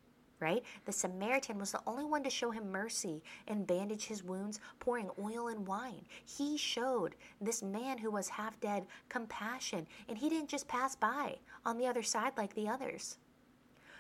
right? 0.40 0.62
The 0.86 0.92
Samaritan 0.92 1.58
was 1.58 1.72
the 1.72 1.82
only 1.86 2.04
one 2.04 2.22
to 2.24 2.30
show 2.30 2.50
him 2.50 2.70
mercy 2.70 3.22
and 3.46 3.66
bandage 3.66 4.06
his 4.06 4.24
wounds, 4.24 4.58
pouring 4.78 5.10
oil 5.22 5.48
and 5.48 5.66
wine. 5.66 6.04
He 6.24 6.56
showed 6.56 7.14
this 7.40 7.62
man 7.62 7.98
who 7.98 8.10
was 8.10 8.28
half 8.28 8.58
dead 8.60 8.86
compassion, 9.08 9.86
and 10.08 10.16
he 10.16 10.28
didn't 10.28 10.48
just 10.48 10.66
pass 10.66 10.96
by 10.96 11.36
on 11.64 11.78
the 11.78 11.86
other 11.86 12.02
side 12.02 12.32
like 12.36 12.54
the 12.54 12.68
others. 12.68 13.18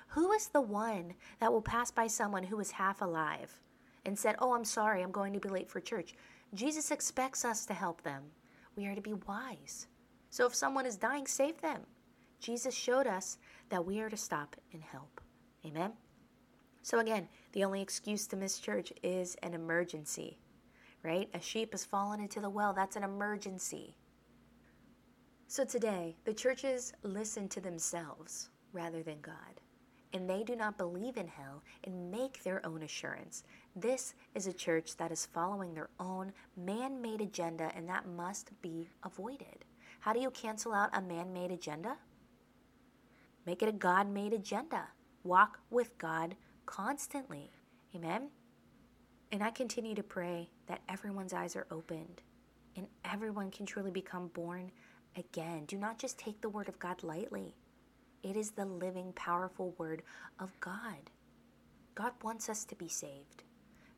Who 0.08 0.32
is 0.32 0.48
the 0.48 0.60
one 0.60 1.14
that 1.38 1.52
will 1.52 1.62
pass 1.62 1.90
by 1.90 2.08
someone 2.08 2.42
who 2.42 2.58
is 2.58 2.72
half 2.72 3.00
alive 3.00 3.60
and 4.04 4.18
said, 4.18 4.34
Oh, 4.40 4.54
I'm 4.54 4.64
sorry, 4.64 5.02
I'm 5.02 5.12
going 5.12 5.32
to 5.34 5.40
be 5.40 5.48
late 5.48 5.70
for 5.70 5.80
church? 5.80 6.14
Jesus 6.52 6.90
expects 6.90 7.44
us 7.44 7.64
to 7.66 7.74
help 7.74 8.02
them. 8.02 8.24
We 8.74 8.86
are 8.86 8.94
to 8.94 9.00
be 9.00 9.14
wise. 9.14 9.86
So 10.30 10.46
if 10.46 10.54
someone 10.54 10.86
is 10.86 10.96
dying, 10.96 11.26
save 11.26 11.60
them. 11.60 11.82
Jesus 12.40 12.74
showed 12.74 13.06
us 13.06 13.38
that 13.68 13.84
we 13.84 14.00
are 14.00 14.10
to 14.10 14.16
stop 14.16 14.56
and 14.72 14.82
help. 14.82 15.20
Amen. 15.64 15.92
So, 16.82 16.98
again, 16.98 17.28
the 17.52 17.64
only 17.64 17.82
excuse 17.82 18.26
to 18.28 18.36
miss 18.36 18.58
church 18.58 18.92
is 19.02 19.36
an 19.42 19.54
emergency, 19.54 20.38
right? 21.02 21.28
A 21.34 21.40
sheep 21.40 21.72
has 21.72 21.84
fallen 21.84 22.20
into 22.20 22.40
the 22.40 22.50
well, 22.50 22.72
that's 22.72 22.96
an 22.96 23.04
emergency. 23.04 23.96
So, 25.46 25.64
today, 25.64 26.16
the 26.24 26.32
churches 26.32 26.92
listen 27.02 27.48
to 27.50 27.60
themselves 27.60 28.48
rather 28.72 29.02
than 29.02 29.20
God, 29.20 29.60
and 30.12 30.28
they 30.28 30.42
do 30.42 30.56
not 30.56 30.78
believe 30.78 31.16
in 31.16 31.28
hell 31.28 31.62
and 31.84 32.10
make 32.10 32.42
their 32.42 32.64
own 32.64 32.82
assurance. 32.82 33.44
This 33.76 34.14
is 34.34 34.46
a 34.46 34.52
church 34.52 34.96
that 34.96 35.12
is 35.12 35.26
following 35.26 35.74
their 35.74 35.90
own 35.98 36.32
man 36.56 37.02
made 37.02 37.20
agenda, 37.20 37.70
and 37.76 37.88
that 37.88 38.06
must 38.06 38.50
be 38.62 38.88
avoided. 39.02 39.64
How 40.00 40.14
do 40.14 40.20
you 40.20 40.30
cancel 40.30 40.72
out 40.72 40.90
a 40.94 41.02
man 41.02 41.32
made 41.32 41.50
agenda? 41.50 41.98
Make 43.44 43.62
it 43.62 43.68
a 43.68 43.72
God 43.72 44.08
made 44.08 44.32
agenda. 44.32 44.88
Walk 45.24 45.58
with 45.70 45.98
God 45.98 46.36
constantly. 46.70 47.50
Amen? 47.96 48.28
And 49.32 49.42
I 49.42 49.50
continue 49.50 49.94
to 49.96 50.04
pray 50.04 50.48
that 50.68 50.82
everyone's 50.88 51.32
eyes 51.32 51.56
are 51.56 51.66
opened 51.70 52.22
and 52.76 52.86
everyone 53.04 53.50
can 53.50 53.66
truly 53.66 53.90
become 53.90 54.28
born 54.28 54.70
again. 55.16 55.64
Do 55.66 55.76
not 55.76 55.98
just 55.98 56.16
take 56.16 56.40
the 56.40 56.48
word 56.48 56.68
of 56.68 56.78
God 56.78 57.02
lightly, 57.02 57.56
it 58.22 58.36
is 58.36 58.52
the 58.52 58.66
living, 58.66 59.12
powerful 59.14 59.74
word 59.78 60.02
of 60.38 60.58
God. 60.60 61.10
God 61.96 62.12
wants 62.22 62.48
us 62.48 62.64
to 62.66 62.76
be 62.76 62.88
saved, 62.88 63.42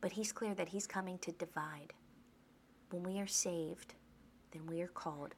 but 0.01 0.13
He's 0.13 0.31
clear 0.31 0.55
that 0.55 0.69
He's 0.69 0.87
coming 0.87 1.19
to 1.19 1.31
divide. 1.33 1.93
When 2.89 3.03
we 3.03 3.19
are 3.19 3.27
saved, 3.27 3.93
then 4.51 4.65
we 4.65 4.81
are 4.81 4.87
called, 4.87 5.35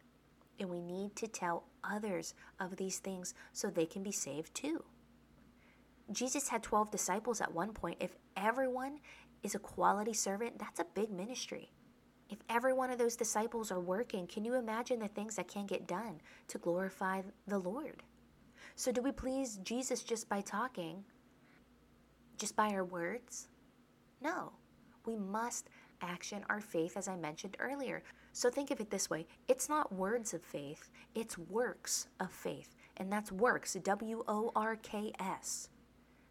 and 0.60 0.70
we 0.70 0.80
need 0.80 1.16
to 1.18 1.28
tell 1.28 1.64
others 1.84 2.34
of 2.60 2.78
these 2.78 3.00
things 3.00 3.34
so 3.52 3.70
they 3.70 3.86
can 3.86 4.04
be 4.04 4.12
saved 4.12 4.54
too. 4.54 4.84
Jesus 6.12 6.48
had 6.50 6.62
12 6.62 6.92
disciples 6.92 7.42
at 7.42 7.54
one 7.54 7.74
point. 7.74 7.98
If 8.00 8.16
everyone 8.38 9.00
is 9.44 9.56
a 9.56 9.60
quality 9.60 10.14
servant, 10.14 10.60
that's 10.60 10.80
a 10.80 10.86
big 10.94 11.12
ministry. 11.12 11.72
If 12.30 12.40
every 12.50 12.74
one 12.74 12.90
of 12.90 12.98
those 12.98 13.16
disciples 13.16 13.72
are 13.72 13.80
working, 13.80 14.28
can 14.28 14.46
you 14.46 14.56
imagine 14.56 15.00
the 15.00 15.08
things 15.08 15.36
that 15.36 15.48
can 15.48 15.66
get 15.66 15.88
done 15.88 16.22
to 16.48 16.58
glorify 16.58 17.22
the 17.48 17.60
Lord? 17.60 18.04
So, 18.76 18.92
do 18.92 19.02
we 19.02 19.12
please 19.12 19.60
Jesus 19.64 20.04
just 20.04 20.28
by 20.28 20.42
talking, 20.42 21.04
just 22.38 22.56
by 22.56 22.70
our 22.70 22.84
words? 22.84 23.48
No. 24.22 24.54
We 25.06 25.16
must 25.16 25.70
action 26.02 26.44
our 26.50 26.60
faith, 26.60 26.98
as 26.98 27.08
I 27.08 27.16
mentioned 27.16 27.58
earlier. 27.60 28.02
So, 28.34 28.50
think 28.50 28.72
of 28.72 28.80
it 28.80 28.90
this 28.90 29.10
way 29.10 29.28
it's 29.48 29.70
not 29.70 29.94
words 29.94 30.34
of 30.34 30.42
faith, 30.42 30.90
it's 31.14 31.38
works 31.38 32.08
of 32.20 32.32
faith. 32.32 32.76
And 32.98 33.12
that's 33.12 33.32
works, 33.32 33.76
W 33.84 34.24
O 34.28 34.52
R 34.56 34.76
K 34.78 35.14
S 35.20 35.70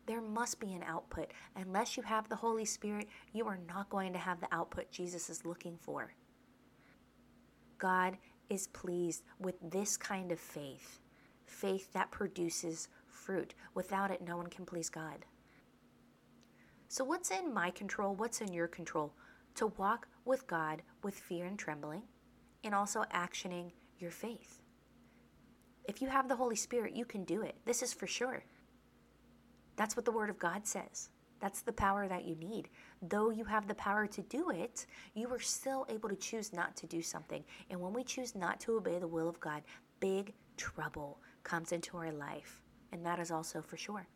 There 0.07 0.21
must 0.21 0.61
be 0.61 0.73
an 0.75 0.83
output. 0.83 1.31
Unless 1.57 1.97
you 1.97 2.03
have 2.03 2.29
the 2.29 2.37
Holy 2.37 2.65
Spirit, 2.65 3.09
you 3.33 3.47
are 3.47 3.59
not 3.69 3.89
going 3.89 4.13
to 4.13 4.19
have 4.19 4.41
the 4.41 4.53
output 4.53 4.91
Jesus 4.91 5.31
is 5.31 5.45
looking 5.45 5.77
for. 5.81 6.13
God 7.79 8.19
is 8.51 8.67
pleased 8.69 9.25
with 9.39 9.57
this 9.63 9.97
kind 9.97 10.33
of 10.33 10.39
faith 10.39 11.01
faith 11.47 11.93
that 11.93 12.11
produces 12.11 12.89
fruit. 13.07 13.55
Without 13.75 14.11
it, 14.11 14.23
no 14.27 14.37
one 14.37 14.49
can 14.49 14.65
please 14.65 14.89
God. 14.89 15.25
So, 16.89 17.05
what's 17.05 17.31
in 17.31 17.53
my 17.53 17.71
control? 17.71 18.15
What's 18.15 18.41
in 18.41 18.53
your 18.53 18.67
control? 18.67 19.13
To 19.57 19.69
walk 19.79 20.09
with 20.25 20.47
God 20.47 20.83
with 21.03 21.15
fear 21.15 21.47
and 21.47 21.59
trembling, 21.59 22.03
and 22.65 22.75
also 22.75 23.05
actioning 23.13 23.71
your 23.99 24.11
faith. 24.11 24.63
If 25.87 26.01
you 26.01 26.09
have 26.09 26.29
the 26.29 26.37
Holy 26.37 26.57
Spirit, 26.57 26.97
you 26.97 27.05
can 27.05 27.25
do 27.25 27.43
it. 27.43 27.57
This 27.65 27.83
is 27.83 27.93
for 27.93 28.07
sure. 28.07 28.45
That's 29.77 29.97
what 29.97 30.05
the 30.05 30.13
Word 30.13 30.31
of 30.31 30.39
God 30.39 30.67
says. 30.67 31.11
That's 31.41 31.63
the 31.63 31.73
power 31.73 32.09
that 32.09 32.25
you 32.25 32.37
need. 32.37 32.69
Though 33.03 33.31
you 33.31 33.45
have 33.45 33.69
the 33.69 33.75
power 33.75 34.07
to 34.07 34.23
do 34.23 34.51
it, 34.51 34.87
you 35.15 35.29
are 35.33 35.41
still 35.41 35.85
able 35.89 36.09
to 36.09 36.17
choose 36.17 36.53
not 36.53 36.77
to 36.77 36.87
do 36.87 37.03
something. 37.03 37.45
And 37.69 37.81
when 37.81 37.93
we 37.93 38.05
choose 38.05 38.35
not 38.35 38.61
to 38.61 38.77
obey 38.77 38.99
the 38.99 39.07
will 39.07 39.29
of 39.29 39.41
God, 39.41 39.63
big 40.01 40.33
trouble 40.57 41.21
comes 41.43 41.73
into 41.73 41.97
our 41.97 42.13
life. 42.13 42.63
And 42.93 43.05
that 43.05 43.19
is 43.19 43.31
also 43.31 43.61
for 43.61 43.77
sure. 43.77 44.07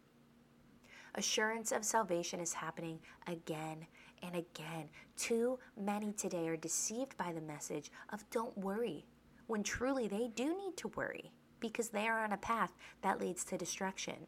Assurance 1.17 1.73
of 1.73 1.85
salvation 1.85 2.41
is 2.41 2.53
happening 2.53 3.01
again 3.27 3.87
and 4.23 4.37
again. 4.37 4.89
Too 5.17 5.59
many 5.77 6.13
today 6.13 6.49
are 6.49 6.57
deceived 6.57 7.17
by 7.17 7.33
the 7.33 7.41
message 7.41 7.91
of 8.13 8.29
don't 8.31 8.57
worry, 8.57 9.05
when 9.49 9.63
truly 9.63 10.09
they 10.09 10.29
do 10.35 10.57
need 10.57 10.77
to 10.77 10.89
worry 10.89 11.33
because 11.61 11.89
they 11.89 12.07
are 12.07 12.23
on 12.23 12.33
a 12.33 12.39
path 12.39 12.73
that 13.03 13.21
leads 13.21 13.45
to 13.45 13.59
destruction. 13.59 14.27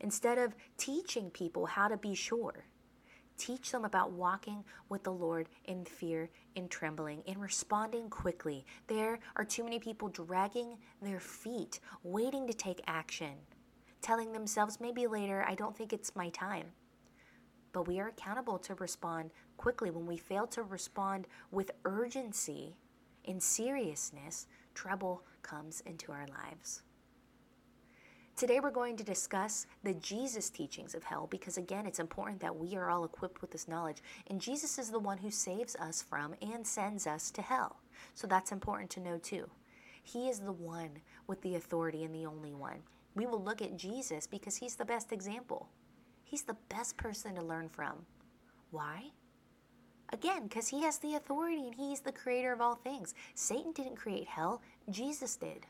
Instead 0.00 0.38
of 0.38 0.54
teaching 0.76 1.30
people 1.30 1.66
how 1.66 1.88
to 1.88 1.96
be 1.96 2.14
sure, 2.14 2.66
teach 3.38 3.70
them 3.70 3.84
about 3.84 4.12
walking 4.12 4.64
with 4.88 5.02
the 5.04 5.12
Lord 5.12 5.48
in 5.64 5.84
fear 5.84 6.30
and 6.54 6.70
trembling 6.70 7.22
and 7.26 7.40
responding 7.40 8.08
quickly. 8.08 8.64
There 8.86 9.18
are 9.36 9.44
too 9.44 9.64
many 9.64 9.78
people 9.78 10.08
dragging 10.08 10.78
their 11.02 11.20
feet, 11.20 11.80
waiting 12.02 12.46
to 12.46 12.54
take 12.54 12.80
action, 12.86 13.34
telling 14.00 14.32
themselves, 14.32 14.80
maybe 14.80 15.06
later, 15.06 15.44
I 15.46 15.54
don't 15.54 15.76
think 15.76 15.92
it's 15.92 16.16
my 16.16 16.28
time. 16.30 16.66
But 17.72 17.88
we 17.88 18.00
are 18.00 18.08
accountable 18.08 18.58
to 18.60 18.74
respond 18.76 19.32
quickly. 19.56 19.90
When 19.90 20.06
we 20.06 20.16
fail 20.16 20.46
to 20.48 20.62
respond 20.62 21.26
with 21.50 21.70
urgency 21.84 22.76
and 23.26 23.42
seriousness, 23.42 24.46
trouble 24.74 25.24
comes 25.42 25.82
into 25.82 26.12
our 26.12 26.26
lives. 26.28 26.82
Today, 28.36 28.60
we're 28.60 28.70
going 28.70 28.98
to 28.98 29.02
discuss 29.02 29.66
the 29.82 29.94
Jesus 29.94 30.50
teachings 30.50 30.94
of 30.94 31.02
hell 31.02 31.26
because, 31.30 31.56
again, 31.56 31.86
it's 31.86 32.00
important 32.00 32.38
that 32.40 32.54
we 32.54 32.76
are 32.76 32.90
all 32.90 33.06
equipped 33.06 33.40
with 33.40 33.50
this 33.50 33.66
knowledge. 33.66 34.02
And 34.26 34.38
Jesus 34.38 34.78
is 34.78 34.90
the 34.90 34.98
one 34.98 35.16
who 35.16 35.30
saves 35.30 35.74
us 35.76 36.02
from 36.02 36.34
and 36.42 36.66
sends 36.66 37.06
us 37.06 37.30
to 37.30 37.40
hell. 37.40 37.80
So 38.12 38.26
that's 38.26 38.52
important 38.52 38.90
to 38.90 39.00
know, 39.00 39.16
too. 39.16 39.48
He 40.02 40.28
is 40.28 40.40
the 40.40 40.52
one 40.52 40.90
with 41.26 41.40
the 41.40 41.54
authority 41.54 42.04
and 42.04 42.14
the 42.14 42.26
only 42.26 42.52
one. 42.52 42.80
We 43.14 43.24
will 43.24 43.42
look 43.42 43.62
at 43.62 43.78
Jesus 43.78 44.26
because 44.26 44.56
he's 44.56 44.74
the 44.76 44.84
best 44.84 45.12
example. 45.12 45.70
He's 46.22 46.42
the 46.42 46.58
best 46.68 46.98
person 46.98 47.36
to 47.36 47.42
learn 47.42 47.70
from. 47.70 48.04
Why? 48.70 49.04
Again, 50.12 50.42
because 50.46 50.68
he 50.68 50.82
has 50.82 50.98
the 50.98 51.14
authority 51.14 51.68
and 51.68 51.74
he's 51.74 52.00
the 52.00 52.12
creator 52.12 52.52
of 52.52 52.60
all 52.60 52.74
things. 52.74 53.14
Satan 53.34 53.72
didn't 53.72 53.96
create 53.96 54.26
hell, 54.28 54.60
Jesus 54.90 55.36
did. 55.36 55.64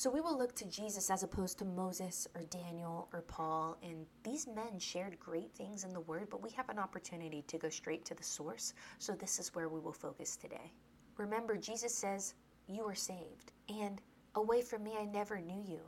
So 0.00 0.08
we 0.08 0.22
will 0.22 0.38
look 0.38 0.54
to 0.54 0.64
Jesus 0.64 1.10
as 1.10 1.24
opposed 1.24 1.58
to 1.58 1.66
Moses 1.66 2.26
or 2.34 2.40
Daniel 2.44 3.10
or 3.12 3.20
Paul. 3.20 3.76
And 3.82 4.06
these 4.24 4.46
men 4.46 4.78
shared 4.78 5.20
great 5.20 5.52
things 5.52 5.84
in 5.84 5.92
the 5.92 6.00
Word, 6.00 6.28
but 6.30 6.42
we 6.42 6.48
have 6.52 6.70
an 6.70 6.78
opportunity 6.78 7.42
to 7.48 7.58
go 7.58 7.68
straight 7.68 8.06
to 8.06 8.14
the 8.14 8.22
source. 8.22 8.72
So 8.98 9.12
this 9.12 9.38
is 9.38 9.54
where 9.54 9.68
we 9.68 9.78
will 9.78 9.92
focus 9.92 10.36
today. 10.36 10.72
Remember, 11.18 11.54
Jesus 11.54 11.94
says, 11.94 12.32
You 12.66 12.84
are 12.84 12.94
saved. 12.94 13.52
And 13.68 14.00
away 14.36 14.62
from 14.62 14.84
me, 14.84 14.96
I 14.98 15.04
never 15.04 15.38
knew 15.38 15.62
you. 15.68 15.80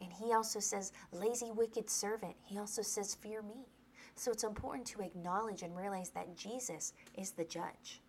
And 0.00 0.10
he 0.10 0.32
also 0.32 0.58
says, 0.58 0.92
Lazy, 1.12 1.50
wicked 1.50 1.90
servant. 1.90 2.36
He 2.40 2.56
also 2.58 2.80
says, 2.80 3.14
Fear 3.16 3.42
me. 3.42 3.66
So 4.14 4.30
it's 4.30 4.44
important 4.44 4.86
to 4.86 5.02
acknowledge 5.02 5.60
and 5.60 5.76
realize 5.76 6.08
that 6.14 6.38
Jesus 6.38 6.94
is 7.18 7.32
the 7.32 7.44
judge. 7.44 8.00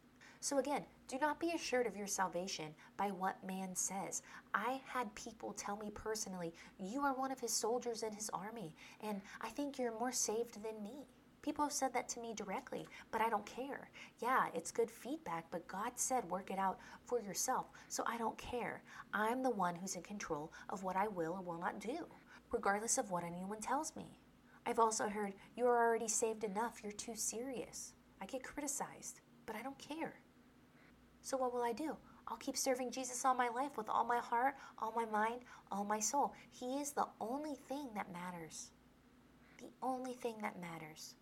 So 0.43 0.57
again, 0.57 0.83
do 1.07 1.17
not 1.21 1.39
be 1.39 1.53
assured 1.55 1.87
of 1.87 1.95
your 1.95 2.05
salvation 2.05 2.75
by 2.97 3.11
what 3.11 3.41
man 3.47 3.73
says. 3.77 4.21
I 4.53 4.81
had 4.85 5.15
people 5.15 5.53
tell 5.53 5.77
me 5.77 5.89
personally, 5.95 6.53
You 6.77 6.99
are 6.99 7.13
one 7.13 7.31
of 7.31 7.39
his 7.39 7.53
soldiers 7.53 8.03
in 8.03 8.11
his 8.11 8.29
army, 8.33 8.75
and 9.01 9.21
I 9.39 9.47
think 9.47 9.79
you're 9.79 9.97
more 9.97 10.11
saved 10.11 10.61
than 10.61 10.83
me. 10.83 11.07
People 11.43 11.63
have 11.63 11.71
said 11.71 11.93
that 11.93 12.09
to 12.09 12.19
me 12.19 12.33
directly, 12.33 12.85
but 13.09 13.21
I 13.21 13.29
don't 13.29 13.45
care. 13.45 13.89
Yeah, 14.19 14.47
it's 14.53 14.69
good 14.69 14.91
feedback, 14.91 15.45
but 15.49 15.65
God 15.69 15.93
said 15.95 16.25
work 16.25 16.51
it 16.51 16.59
out 16.59 16.77
for 17.05 17.21
yourself, 17.21 17.67
so 17.87 18.03
I 18.05 18.17
don't 18.17 18.37
care. 18.37 18.83
I'm 19.13 19.43
the 19.43 19.49
one 19.49 19.75
who's 19.75 19.95
in 19.95 20.03
control 20.03 20.51
of 20.67 20.83
what 20.83 20.97
I 20.97 21.07
will 21.07 21.35
or 21.35 21.41
will 21.41 21.57
not 21.57 21.79
do, 21.79 22.05
regardless 22.51 22.97
of 22.97 23.11
what 23.11 23.23
anyone 23.23 23.61
tells 23.61 23.95
me. 23.95 24.19
I've 24.65 24.79
also 24.79 25.07
heard, 25.07 25.35
You're 25.55 25.69
already 25.69 26.09
saved 26.09 26.43
enough, 26.43 26.81
you're 26.83 26.91
too 26.91 27.15
serious. 27.15 27.93
I 28.21 28.25
get 28.25 28.43
criticized, 28.43 29.21
but 29.45 29.55
I 29.55 29.61
don't 29.61 29.79
care. 29.79 30.15
So 31.23 31.37
what 31.37 31.53
will 31.53 31.63
I 31.63 31.71
do? 31.71 31.95
I'll 32.27 32.37
keep 32.37 32.57
serving 32.57 32.91
Jesus 32.91 33.23
all 33.25 33.33
my 33.33 33.49
life 33.49 33.77
with 33.77 33.89
all 33.89 34.05
my 34.05 34.19
heart, 34.19 34.55
all 34.77 34.93
my 34.95 35.05
mind, 35.05 35.41
all 35.71 35.83
my 35.83 35.99
soul. 35.99 36.33
He 36.51 36.79
is 36.79 36.91
the 36.91 37.07
only 37.19 37.55
thing 37.67 37.87
that 37.95 38.11
matters. 38.13 38.71
The 39.57 39.69
only 39.81 40.13
thing 40.13 40.35
that 40.41 40.59
matters. 40.59 41.15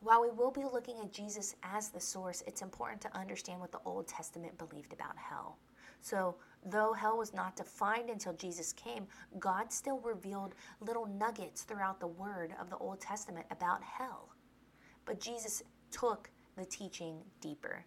While 0.00 0.22
we 0.22 0.30
will 0.30 0.50
be 0.50 0.64
looking 0.64 0.98
at 1.00 1.12
Jesus 1.12 1.54
as 1.62 1.88
the 1.88 2.00
source, 2.00 2.42
it's 2.46 2.62
important 2.62 3.00
to 3.02 3.16
understand 3.16 3.60
what 3.60 3.70
the 3.70 3.80
Old 3.84 4.08
Testament 4.08 4.58
believed 4.58 4.92
about 4.92 5.16
hell. 5.16 5.58
So, 6.00 6.34
though 6.66 6.92
hell 6.92 7.16
was 7.16 7.32
not 7.32 7.54
defined 7.54 8.10
until 8.10 8.32
Jesus 8.32 8.72
came, 8.72 9.06
God 9.38 9.72
still 9.72 10.00
revealed 10.00 10.56
little 10.80 11.06
nuggets 11.06 11.62
throughout 11.62 12.00
the 12.00 12.08
word 12.08 12.52
of 12.60 12.68
the 12.70 12.78
Old 12.78 13.00
Testament 13.00 13.46
about 13.52 13.84
hell. 13.84 14.30
But 15.04 15.20
Jesus 15.20 15.62
took 15.92 16.28
the 16.56 16.64
teaching 16.64 17.18
deeper. 17.40 17.84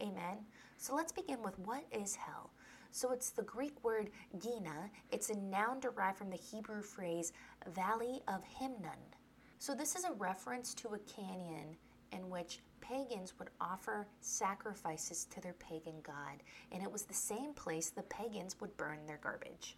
Amen. 0.00 0.38
So 0.76 0.94
let's 0.94 1.12
begin 1.12 1.42
with 1.42 1.58
what 1.58 1.84
is 1.90 2.14
hell? 2.14 2.50
So 2.90 3.12
it's 3.12 3.30
the 3.30 3.42
Greek 3.42 3.82
word 3.82 4.10
Gehenna. 4.38 4.90
It's 5.10 5.30
a 5.30 5.38
noun 5.38 5.80
derived 5.80 6.18
from 6.18 6.30
the 6.30 6.36
Hebrew 6.36 6.82
phrase 6.82 7.32
Valley 7.74 8.22
of 8.28 8.42
Hinnom. 8.44 9.00
So 9.58 9.74
this 9.74 9.96
is 9.96 10.04
a 10.04 10.12
reference 10.12 10.74
to 10.74 10.88
a 10.88 10.98
canyon 11.00 11.76
in 12.12 12.28
which 12.30 12.60
pagans 12.80 13.34
would 13.38 13.50
offer 13.60 14.06
sacrifices 14.20 15.24
to 15.26 15.40
their 15.40 15.54
pagan 15.54 15.96
god, 16.02 16.42
and 16.70 16.82
it 16.82 16.90
was 16.90 17.02
the 17.02 17.14
same 17.14 17.52
place 17.54 17.90
the 17.90 18.02
pagans 18.02 18.60
would 18.60 18.76
burn 18.76 19.00
their 19.06 19.18
garbage. 19.22 19.76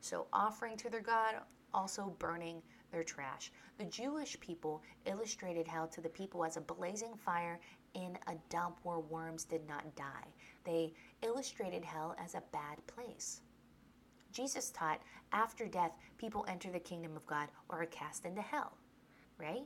So 0.00 0.26
offering 0.32 0.76
to 0.78 0.90
their 0.90 1.00
god, 1.00 1.34
also 1.74 2.14
burning 2.18 2.62
their 2.92 3.02
trash. 3.02 3.50
The 3.78 3.84
Jewish 3.84 4.38
people 4.38 4.82
illustrated 5.06 5.66
hell 5.66 5.88
to 5.88 6.00
the 6.00 6.08
people 6.08 6.44
as 6.44 6.56
a 6.56 6.60
blazing 6.60 7.14
fire 7.16 7.58
in 7.94 8.18
a 8.26 8.34
dump 8.48 8.78
where 8.82 8.98
worms 8.98 9.44
did 9.44 9.66
not 9.68 9.94
die. 9.96 10.28
They 10.64 10.92
illustrated 11.22 11.84
hell 11.84 12.14
as 12.22 12.34
a 12.34 12.42
bad 12.52 12.84
place. 12.86 13.40
Jesus 14.32 14.70
taught 14.70 15.00
after 15.32 15.66
death, 15.66 15.92
people 16.18 16.44
enter 16.48 16.70
the 16.70 16.80
kingdom 16.80 17.16
of 17.16 17.26
God 17.26 17.48
or 17.68 17.82
are 17.82 17.86
cast 17.86 18.24
into 18.24 18.42
hell, 18.42 18.76
right? 19.38 19.64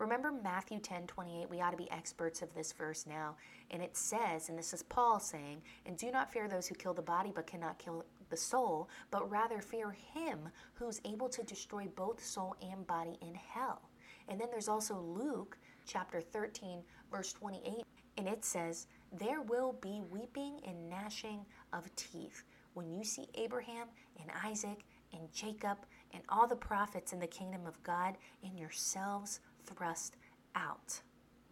Remember 0.00 0.32
Matthew 0.32 0.78
10 0.78 1.06
28? 1.06 1.50
We 1.50 1.60
ought 1.60 1.72
to 1.72 1.76
be 1.76 1.90
experts 1.90 2.40
of 2.40 2.54
this 2.54 2.72
verse 2.72 3.04
now. 3.06 3.36
And 3.70 3.82
it 3.82 3.94
says, 3.94 4.48
and 4.48 4.58
this 4.58 4.72
is 4.72 4.82
Paul 4.82 5.20
saying, 5.20 5.60
and 5.84 5.98
do 5.98 6.10
not 6.10 6.32
fear 6.32 6.48
those 6.48 6.66
who 6.66 6.74
kill 6.74 6.94
the 6.94 7.02
body 7.02 7.32
but 7.34 7.46
cannot 7.46 7.78
kill 7.78 8.06
the 8.30 8.36
soul, 8.36 8.88
but 9.10 9.30
rather 9.30 9.60
fear 9.60 9.90
him 10.14 10.48
who's 10.72 11.02
able 11.04 11.28
to 11.28 11.42
destroy 11.42 11.86
both 11.96 12.24
soul 12.24 12.56
and 12.62 12.86
body 12.86 13.18
in 13.20 13.34
hell. 13.34 13.90
And 14.28 14.40
then 14.40 14.48
there's 14.50 14.68
also 14.68 14.98
Luke 14.98 15.58
chapter 15.90 16.20
13, 16.20 16.82
verse 17.10 17.32
28, 17.32 17.84
and 18.16 18.28
it 18.28 18.44
says, 18.44 18.86
There 19.12 19.42
will 19.42 19.74
be 19.80 20.02
weeping 20.10 20.60
and 20.66 20.88
gnashing 20.88 21.44
of 21.72 21.94
teeth 21.96 22.44
when 22.74 22.92
you 22.92 23.02
see 23.02 23.26
Abraham 23.34 23.88
and 24.20 24.30
Isaac 24.44 24.84
and 25.12 25.32
Jacob 25.32 25.78
and 26.14 26.22
all 26.28 26.46
the 26.46 26.54
prophets 26.54 27.12
in 27.12 27.18
the 27.18 27.26
kingdom 27.26 27.66
of 27.66 27.82
God 27.82 28.16
and 28.44 28.58
yourselves 28.58 29.40
thrust 29.66 30.16
out. 30.54 31.00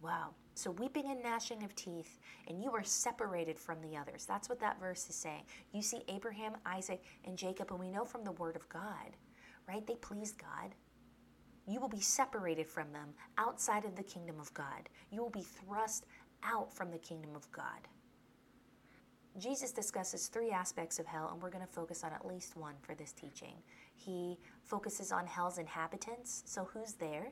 Wow. 0.01 0.29
So, 0.55 0.71
weeping 0.71 1.09
and 1.09 1.21
gnashing 1.21 1.63
of 1.63 1.75
teeth, 1.75 2.19
and 2.47 2.61
you 2.61 2.71
are 2.71 2.83
separated 2.83 3.59
from 3.59 3.81
the 3.81 3.97
others. 3.97 4.25
That's 4.25 4.49
what 4.49 4.59
that 4.61 4.79
verse 4.79 5.09
is 5.09 5.15
saying. 5.15 5.43
You 5.73 5.81
see 5.81 6.03
Abraham, 6.07 6.53
Isaac, 6.65 7.03
and 7.25 7.37
Jacob, 7.37 7.71
and 7.71 7.79
we 7.79 7.89
know 7.89 8.05
from 8.05 8.23
the 8.23 8.33
word 8.33 8.55
of 8.55 8.67
God, 8.69 9.15
right? 9.67 9.85
They 9.85 9.95
pleased 9.95 10.37
God. 10.37 10.75
You 11.69 11.79
will 11.79 11.87
be 11.87 12.01
separated 12.01 12.67
from 12.67 12.91
them 12.91 13.09
outside 13.37 13.85
of 13.85 13.95
the 13.95 14.01
kingdom 14.01 14.39
of 14.39 14.51
God. 14.55 14.89
You 15.11 15.21
will 15.21 15.29
be 15.29 15.43
thrust 15.43 16.07
out 16.43 16.73
from 16.73 16.89
the 16.89 16.97
kingdom 16.97 17.35
of 17.35 17.49
God. 17.51 17.87
Jesus 19.37 19.71
discusses 19.71 20.27
three 20.27 20.49
aspects 20.49 20.97
of 20.97 21.05
hell, 21.05 21.29
and 21.31 21.39
we're 21.39 21.51
going 21.51 21.65
to 21.65 21.71
focus 21.71 22.03
on 22.03 22.11
at 22.11 22.25
least 22.25 22.57
one 22.57 22.73
for 22.81 22.95
this 22.95 23.11
teaching. 23.11 23.53
He 23.93 24.39
focuses 24.63 25.11
on 25.11 25.27
hell's 25.27 25.59
inhabitants. 25.59 26.41
So, 26.47 26.67
who's 26.73 26.93
there? 26.93 27.31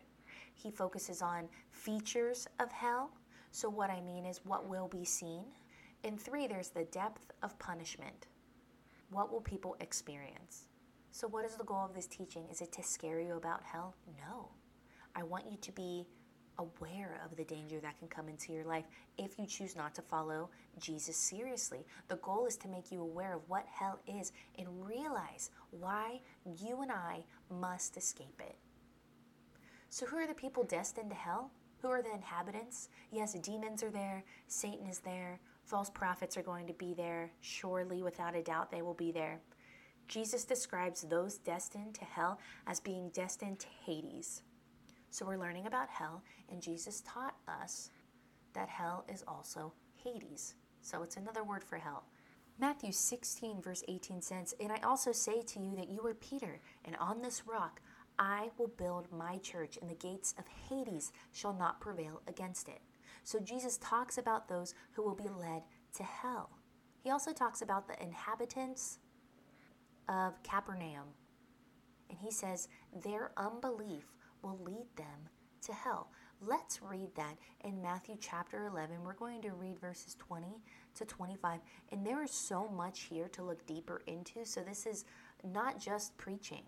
He 0.54 0.70
focuses 0.70 1.24
on 1.24 1.50
features 1.72 2.48
of 2.60 2.72
hell. 2.72 3.10
So, 3.52 3.68
what 3.70 3.90
I 3.90 4.02
mean 4.02 4.24
is 4.24 4.42
what 4.46 4.70
will 4.70 4.88
be 4.88 5.04
seen. 5.04 5.46
In 6.04 6.16
three, 6.16 6.46
there's 6.46 6.70
the 6.70 6.86
depth 6.86 7.32
of 7.42 7.58
punishment. 7.58 8.28
What 9.10 9.32
will 9.32 9.42
people 9.42 9.76
experience? 9.80 10.68
So, 11.18 11.28
what 11.28 11.46
is 11.46 11.56
the 11.56 11.64
goal 11.64 11.84
of 11.84 11.96
this 11.96 12.06
teaching? 12.06 12.44
Is 12.52 12.62
it 12.62 12.72
to 12.74 12.84
scare 12.84 13.20
you 13.20 13.38
about 13.38 13.64
hell? 13.64 13.96
No. 14.20 14.50
I 15.16 15.24
want 15.24 15.50
you 15.50 15.58
to 15.58 15.72
be 15.72 16.06
aware 16.60 17.20
of 17.26 17.36
the 17.36 17.44
danger 17.44 17.80
that 17.80 17.98
can 17.98 18.08
come 18.08 18.30
into 18.30 18.54
your 18.54 18.66
life 18.66 18.86
if 19.18 19.40
you 19.40 19.48
choose 19.48 19.76
not 19.76 19.96
to 19.96 20.04
follow 20.04 20.52
Jesus 20.80 21.18
seriously. 21.18 21.88
The 22.08 22.18
goal 22.18 22.46
is 22.46 22.56
to 22.58 22.68
make 22.68 22.92
you 22.92 23.02
aware 23.02 23.34
of 23.34 23.42
what 23.50 23.66
hell 23.66 24.00
is 24.06 24.32
and 24.60 24.68
realize 24.86 25.50
why 25.72 26.22
you 26.62 26.84
and 26.84 26.92
I 26.92 27.24
must 27.50 27.98
escape 27.98 28.40
it. 28.40 28.56
So, 29.90 30.06
who 30.06 30.18
are 30.18 30.28
the 30.28 30.36
people 30.36 30.66
destined 30.66 31.10
to 31.10 31.16
hell? 31.16 31.50
Who 31.82 31.88
are 31.88 32.04
the 32.04 32.14
inhabitants? 32.14 32.90
Yes, 33.12 33.34
demons 33.34 33.82
are 33.82 33.90
there, 33.90 34.24
Satan 34.46 34.86
is 34.86 35.00
there, 35.00 35.40
false 35.64 35.90
prophets 35.90 36.38
are 36.38 36.44
going 36.44 36.68
to 36.68 36.74
be 36.74 36.94
there. 36.94 37.32
Surely, 37.42 38.04
without 38.04 38.36
a 38.36 38.44
doubt, 38.44 38.70
they 38.70 38.84
will 38.84 38.94
be 38.94 39.12
there. 39.12 39.40
Jesus 40.08 40.46
describes 40.46 41.02
those 41.02 41.38
destined 41.38 41.96
to 41.96 42.06
hell 42.06 42.40
as 42.66 42.80
being 42.80 43.10
destined 43.10 43.60
to 43.60 43.68
Hades. 43.86 44.42
So 45.10 45.26
we're 45.26 45.38
learning 45.38 45.68
about 45.68 45.90
hell, 45.90 46.24
and 46.50 46.62
Jesus 46.62 47.02
taught 47.02 47.36
us 47.48 47.90
that 48.54 48.70
hell 48.70 49.06
is 49.12 49.24
also 49.28 49.74
Hades. 49.96 50.56
So 50.82 51.04
it's 51.04 51.18
another 51.18 51.44
word 51.44 51.64
for 51.64 51.78
hell. 51.78 52.06
Matthew 52.60 52.92
16, 52.92 53.62
verse 53.62 53.84
18 53.88 54.22
says, 54.22 54.56
And 54.60 54.72
I 54.72 54.80
also 54.84 55.12
say 55.12 55.42
to 55.42 55.60
you 55.60 55.76
that 55.76 55.90
you 55.90 56.02
are 56.06 56.16
Peter, 56.16 56.60
and 56.86 56.96
on 56.98 57.22
this 57.22 57.44
rock 57.46 57.82
I 58.20 58.50
will 58.58 58.70
build 58.70 59.12
my 59.12 59.38
church, 59.38 59.78
and 59.80 59.90
the 59.90 59.96
gates 59.96 60.34
of 60.40 60.46
Hades 60.48 61.12
shall 61.32 61.54
not 61.54 61.80
prevail 61.80 62.22
against 62.28 62.68
it. 62.68 62.82
So 63.24 63.40
Jesus 63.40 63.78
talks 63.78 64.18
about 64.18 64.48
those 64.48 64.74
who 64.94 65.04
will 65.04 65.16
be 65.16 65.30
led 65.30 65.64
to 65.96 66.04
hell. 66.04 66.50
He 67.04 67.12
also 67.12 67.32
talks 67.32 67.62
about 67.62 67.88
the 67.88 68.02
inhabitants 68.02 68.98
of 70.10 70.42
Capernaum. 70.44 71.08
And 72.10 72.18
he 72.20 72.32
says, 72.32 72.68
Their 73.04 73.32
unbelief 73.38 74.06
will 74.42 74.60
lead 74.64 74.88
them 74.96 75.30
to 75.64 75.74
hell. 75.74 76.12
Let's 76.46 76.82
read 76.84 77.10
that 77.16 77.36
in 77.64 77.82
Matthew 77.82 78.16
chapter 78.20 78.68
11. 78.68 79.04
We're 79.04 79.14
going 79.14 79.42
to 79.42 79.54
read 79.54 79.80
verses 79.80 80.16
20 80.20 80.48
to 80.96 81.06
25. 81.06 81.60
And 81.92 82.06
there 82.06 82.24
is 82.24 82.32
so 82.32 82.68
much 82.68 83.02
here 83.02 83.28
to 83.30 83.44
look 83.44 83.66
deeper 83.66 84.04
into. 84.06 84.46
So 84.46 84.62
this 84.62 84.86
is 84.86 85.06
not 85.44 85.80
just 85.80 86.16
preaching, 86.18 86.64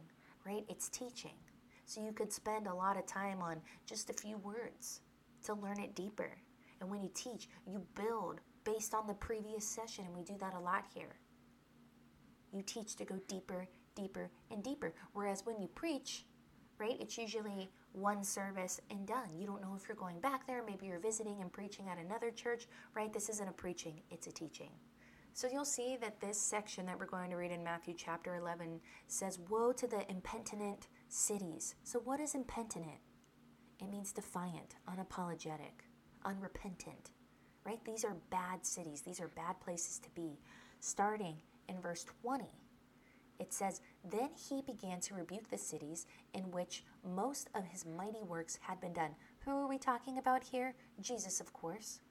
right? 0.45 0.65
It's 0.69 0.89
teaching. 0.89 1.35
So 1.85 2.03
you 2.03 2.11
could 2.11 2.33
spend 2.33 2.67
a 2.67 2.73
lot 2.73 2.97
of 2.97 3.05
time 3.05 3.41
on 3.41 3.61
just 3.85 4.09
a 4.09 4.13
few 4.13 4.37
words 4.37 5.01
to 5.43 5.53
learn 5.53 5.79
it 5.79 5.95
deeper. 5.95 6.37
And 6.81 6.89
when 6.89 7.03
you 7.03 7.09
teach, 7.13 7.47
you 7.67 7.85
build 7.95 8.41
based 8.63 8.93
on 8.93 9.07
the 9.07 9.13
previous 9.13 9.65
session. 9.65 10.05
And 10.05 10.15
we 10.15 10.23
do 10.23 10.37
that 10.39 10.55
a 10.55 10.59
lot 10.59 10.85
here. 10.93 11.15
You 12.51 12.61
teach 12.61 12.95
to 12.97 13.05
go 13.05 13.19
deeper, 13.27 13.67
deeper, 13.95 14.31
and 14.51 14.63
deeper. 14.63 14.93
Whereas 15.13 15.45
when 15.45 15.59
you 15.59 15.67
preach, 15.67 16.25
right? 16.79 16.97
It's 16.99 17.17
usually 17.17 17.69
one 17.91 18.23
service 18.23 18.79
and 18.89 19.05
done. 19.05 19.29
You 19.37 19.45
don't 19.45 19.61
know 19.61 19.75
if 19.75 19.87
you're 19.87 19.95
going 19.95 20.19
back 20.19 20.47
there. 20.47 20.63
Maybe 20.65 20.87
you're 20.87 20.99
visiting 20.99 21.41
and 21.41 21.51
preaching 21.51 21.89
at 21.89 21.97
another 21.97 22.31
church, 22.31 22.67
right? 22.95 23.11
This 23.11 23.29
isn't 23.29 23.47
a 23.47 23.53
preaching, 23.53 24.01
it's 24.09 24.27
a 24.27 24.31
teaching. 24.31 24.71
So 25.33 25.47
you'll 25.51 25.65
see 25.65 25.97
that 26.01 26.19
this 26.19 26.39
section 26.39 26.85
that 26.87 26.99
we're 26.99 27.05
going 27.05 27.29
to 27.29 27.35
read 27.35 27.51
in 27.51 27.63
Matthew 27.63 27.93
chapter 27.95 28.35
11 28.35 28.79
says, 29.07 29.39
Woe 29.49 29.71
to 29.73 29.87
the 29.87 30.09
impenitent 30.09 30.87
cities. 31.07 31.75
So, 31.83 31.99
what 31.99 32.19
is 32.19 32.35
impenitent? 32.35 32.99
It 33.79 33.89
means 33.89 34.11
defiant, 34.11 34.75
unapologetic, 34.89 35.85
unrepentant, 36.25 37.11
right? 37.65 37.79
These 37.85 38.03
are 38.03 38.17
bad 38.29 38.65
cities, 38.65 39.01
these 39.01 39.21
are 39.21 39.29
bad 39.29 39.61
places 39.61 39.99
to 39.99 40.09
be. 40.09 40.39
Starting 40.81 41.37
in 41.69 41.79
verse 41.81 42.05
20, 42.23 42.45
it 43.39 43.53
says, 43.53 43.81
Then 44.03 44.29
he 44.35 44.61
began 44.61 44.99
to 45.01 45.15
rebuke 45.15 45.49
the 45.49 45.57
cities 45.57 46.05
in 46.33 46.51
which 46.51 46.83
most 47.15 47.49
of 47.55 47.65
his 47.65 47.85
mighty 47.85 48.21
works 48.21 48.59
had 48.61 48.81
been 48.81 48.93
done. 48.93 49.15
Who 49.45 49.51
are 49.51 49.67
we 49.67 49.77
talking 49.77 50.17
about 50.17 50.43
here? 50.43 50.75
Jesus, 50.99 51.39
of 51.39 51.53
course. 51.53 52.01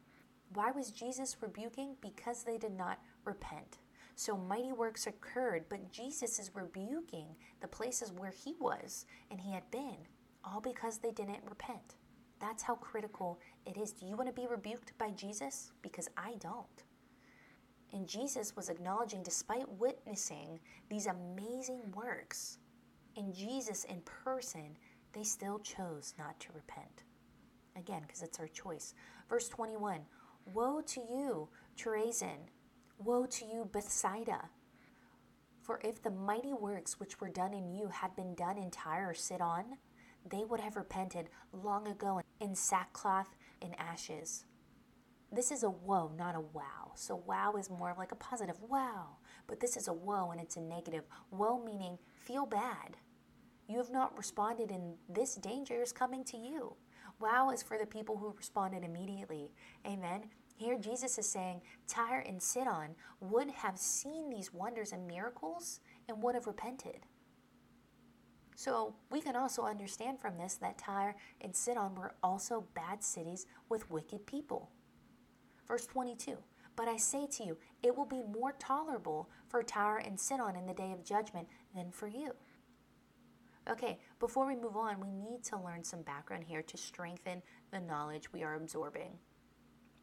Why 0.54 0.70
was 0.70 0.90
Jesus 0.90 1.36
rebuking? 1.40 1.96
Because 2.00 2.42
they 2.42 2.56
did 2.56 2.72
not 2.72 2.98
repent. 3.24 3.78
So 4.14 4.36
mighty 4.36 4.72
works 4.72 5.06
occurred, 5.06 5.66
but 5.68 5.92
Jesus 5.92 6.38
is 6.38 6.50
rebuking 6.54 7.26
the 7.60 7.68
places 7.68 8.12
where 8.12 8.32
he 8.32 8.54
was 8.58 9.04
and 9.30 9.40
he 9.40 9.52
had 9.52 9.70
been, 9.70 9.98
all 10.44 10.60
because 10.60 10.98
they 10.98 11.12
didn't 11.12 11.44
repent. 11.48 11.96
That's 12.40 12.62
how 12.62 12.76
critical 12.76 13.38
it 13.66 13.76
is. 13.76 13.92
Do 13.92 14.06
you 14.06 14.16
want 14.16 14.28
to 14.28 14.40
be 14.40 14.48
rebuked 14.48 14.96
by 14.98 15.10
Jesus? 15.10 15.72
Because 15.82 16.08
I 16.16 16.34
don't. 16.40 16.84
And 17.92 18.06
Jesus 18.06 18.54
was 18.54 18.68
acknowledging, 18.68 19.22
despite 19.22 19.68
witnessing 19.78 20.60
these 20.90 21.06
amazing 21.06 21.80
works, 21.94 22.58
in 23.16 23.32
Jesus 23.32 23.84
in 23.84 24.00
person, 24.02 24.76
they 25.12 25.22
still 25.22 25.58
chose 25.58 26.14
not 26.18 26.38
to 26.40 26.52
repent. 26.54 27.04
Again, 27.76 28.02
because 28.06 28.22
it's 28.22 28.38
our 28.38 28.48
choice. 28.48 28.94
Verse 29.28 29.48
21 29.48 30.00
Woe 30.52 30.80
to 30.80 31.00
you, 31.00 31.48
Chorazin! 31.76 32.48
Woe 32.98 33.26
to 33.26 33.44
you, 33.44 33.68
Bethsaida! 33.72 34.48
For 35.62 35.80
if 35.84 36.02
the 36.02 36.10
mighty 36.10 36.52
works 36.52 36.98
which 36.98 37.20
were 37.20 37.28
done 37.28 37.52
in 37.52 37.68
you 37.68 37.88
had 37.88 38.16
been 38.16 38.34
done 38.34 38.56
in 38.56 38.70
Tyre 38.70 39.10
or 39.10 39.14
Sidon, 39.14 39.76
they 40.30 40.44
would 40.44 40.60
have 40.60 40.76
repented 40.76 41.28
long 41.52 41.88
ago 41.88 42.20
in 42.40 42.54
sackcloth 42.54 43.36
and 43.60 43.78
ashes. 43.78 44.44
This 45.30 45.50
is 45.50 45.62
a 45.62 45.70
woe, 45.70 46.10
not 46.16 46.34
a 46.34 46.40
wow. 46.40 46.92
So, 46.94 47.22
wow 47.26 47.54
is 47.58 47.68
more 47.68 47.90
of 47.90 47.98
like 47.98 48.12
a 48.12 48.16
positive 48.16 48.56
wow. 48.62 49.18
But 49.46 49.60
this 49.60 49.76
is 49.76 49.88
a 49.88 49.92
woe 49.92 50.30
and 50.30 50.40
it's 50.40 50.56
a 50.56 50.60
negative. 50.60 51.04
Woe 51.30 51.62
meaning 51.62 51.98
feel 52.14 52.46
bad. 52.46 52.96
You 53.68 53.76
have 53.76 53.90
not 53.90 54.16
responded, 54.16 54.70
and 54.70 54.94
this 55.08 55.34
danger 55.34 55.82
is 55.82 55.92
coming 55.92 56.24
to 56.24 56.38
you. 56.38 56.74
Wow 57.20 57.50
is 57.50 57.62
for 57.62 57.76
the 57.76 57.86
people 57.86 58.16
who 58.16 58.34
responded 58.34 58.82
immediately. 58.82 59.52
Amen. 59.86 60.30
Here, 60.56 60.78
Jesus 60.78 61.18
is 61.18 61.28
saying 61.28 61.60
Tyre 61.86 62.24
and 62.26 62.42
Sidon 62.42 62.96
would 63.20 63.50
have 63.50 63.78
seen 63.78 64.30
these 64.30 64.52
wonders 64.52 64.92
and 64.92 65.06
miracles 65.06 65.80
and 66.08 66.22
would 66.22 66.34
have 66.34 66.46
repented. 66.46 67.06
So, 68.56 68.94
we 69.10 69.20
can 69.20 69.36
also 69.36 69.62
understand 69.62 70.18
from 70.20 70.36
this 70.38 70.54
that 70.56 70.78
Tyre 70.78 71.14
and 71.42 71.54
Sidon 71.54 71.94
were 71.94 72.14
also 72.22 72.64
bad 72.74 73.04
cities 73.04 73.46
with 73.68 73.90
wicked 73.90 74.26
people. 74.26 74.70
Verse 75.68 75.86
22 75.86 76.36
But 76.76 76.88
I 76.88 76.96
say 76.96 77.26
to 77.26 77.44
you, 77.44 77.58
it 77.82 77.96
will 77.96 78.06
be 78.06 78.22
more 78.22 78.52
tolerable 78.58 79.28
for 79.48 79.62
Tyre 79.62 79.98
and 79.98 80.18
Sidon 80.18 80.56
in 80.56 80.66
the 80.66 80.74
day 80.74 80.92
of 80.92 81.04
judgment 81.04 81.48
than 81.74 81.92
for 81.92 82.08
you. 82.08 82.32
Okay, 83.70 83.98
before 84.18 84.46
we 84.46 84.56
move 84.56 84.76
on, 84.76 84.98
we 84.98 85.12
need 85.12 85.44
to 85.44 85.60
learn 85.62 85.84
some 85.84 86.00
background 86.00 86.44
here 86.44 86.62
to 86.62 86.76
strengthen 86.78 87.42
the 87.70 87.80
knowledge 87.80 88.32
we 88.32 88.42
are 88.42 88.54
absorbing. 88.54 89.18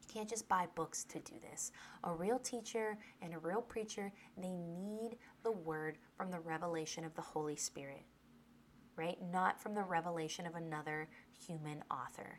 You 0.00 0.06
can't 0.14 0.30
just 0.30 0.48
buy 0.48 0.66
books 0.76 1.02
to 1.04 1.18
do 1.18 1.34
this. 1.50 1.72
A 2.04 2.12
real 2.12 2.38
teacher 2.38 2.96
and 3.20 3.34
a 3.34 3.38
real 3.38 3.60
preacher, 3.60 4.12
they 4.36 4.56
need 4.56 5.16
the 5.42 5.50
word 5.50 5.98
from 6.16 6.30
the 6.30 6.38
revelation 6.38 7.04
of 7.04 7.14
the 7.16 7.22
Holy 7.22 7.56
Spirit, 7.56 8.04
right? 8.94 9.18
Not 9.32 9.60
from 9.60 9.74
the 9.74 9.82
revelation 9.82 10.46
of 10.46 10.54
another 10.54 11.08
human 11.44 11.82
author 11.90 12.38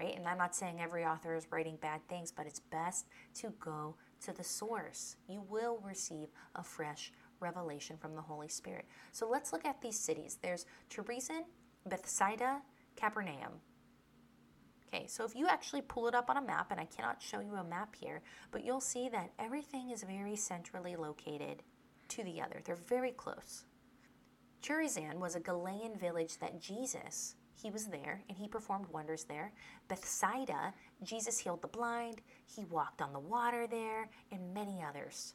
right? 0.00 0.16
And 0.16 0.26
I'm 0.26 0.38
not 0.38 0.54
saying 0.54 0.80
every 0.80 1.04
author 1.04 1.34
is 1.34 1.46
writing 1.50 1.76
bad 1.80 2.00
things, 2.08 2.32
but 2.32 2.46
it's 2.46 2.60
best 2.60 3.06
to 3.34 3.52
go 3.60 3.96
to 4.24 4.32
the 4.32 4.44
source. 4.44 5.16
You 5.28 5.42
will 5.48 5.78
receive 5.84 6.28
a 6.54 6.62
fresh 6.62 7.12
revelation 7.38 7.96
from 7.98 8.14
the 8.14 8.22
Holy 8.22 8.48
Spirit. 8.48 8.86
So 9.12 9.28
let's 9.28 9.52
look 9.52 9.64
at 9.66 9.82
these 9.82 9.98
cities. 9.98 10.38
There's 10.40 10.64
Chorazin, 10.90 11.42
Bethsaida, 11.86 12.62
Capernaum. 12.96 13.60
Okay, 14.88 15.06
so 15.06 15.24
if 15.24 15.36
you 15.36 15.46
actually 15.46 15.82
pull 15.82 16.08
it 16.08 16.14
up 16.14 16.30
on 16.30 16.38
a 16.38 16.42
map, 16.42 16.70
and 16.70 16.80
I 16.80 16.86
cannot 16.86 17.22
show 17.22 17.40
you 17.40 17.54
a 17.54 17.64
map 17.64 17.94
here, 17.94 18.22
but 18.50 18.64
you'll 18.64 18.80
see 18.80 19.08
that 19.10 19.32
everything 19.38 19.90
is 19.90 20.02
very 20.02 20.34
centrally 20.34 20.96
located 20.96 21.62
to 22.08 22.24
the 22.24 22.40
other. 22.40 22.60
They're 22.64 22.74
very 22.74 23.12
close. 23.12 23.64
Chorazin 24.62 25.14
was 25.16 25.36
a 25.36 25.40
Galilean 25.40 25.96
village 25.96 26.38
that 26.38 26.60
Jesus 26.60 27.36
he 27.60 27.70
was 27.70 27.86
there 27.86 28.22
and 28.28 28.38
he 28.38 28.48
performed 28.48 28.86
wonders 28.92 29.24
there. 29.24 29.52
Bethsaida, 29.88 30.72
Jesus 31.02 31.38
healed 31.38 31.62
the 31.62 31.68
blind, 31.68 32.20
he 32.46 32.64
walked 32.64 33.02
on 33.02 33.12
the 33.12 33.18
water 33.18 33.66
there, 33.66 34.08
and 34.32 34.54
many 34.54 34.82
others. 34.82 35.34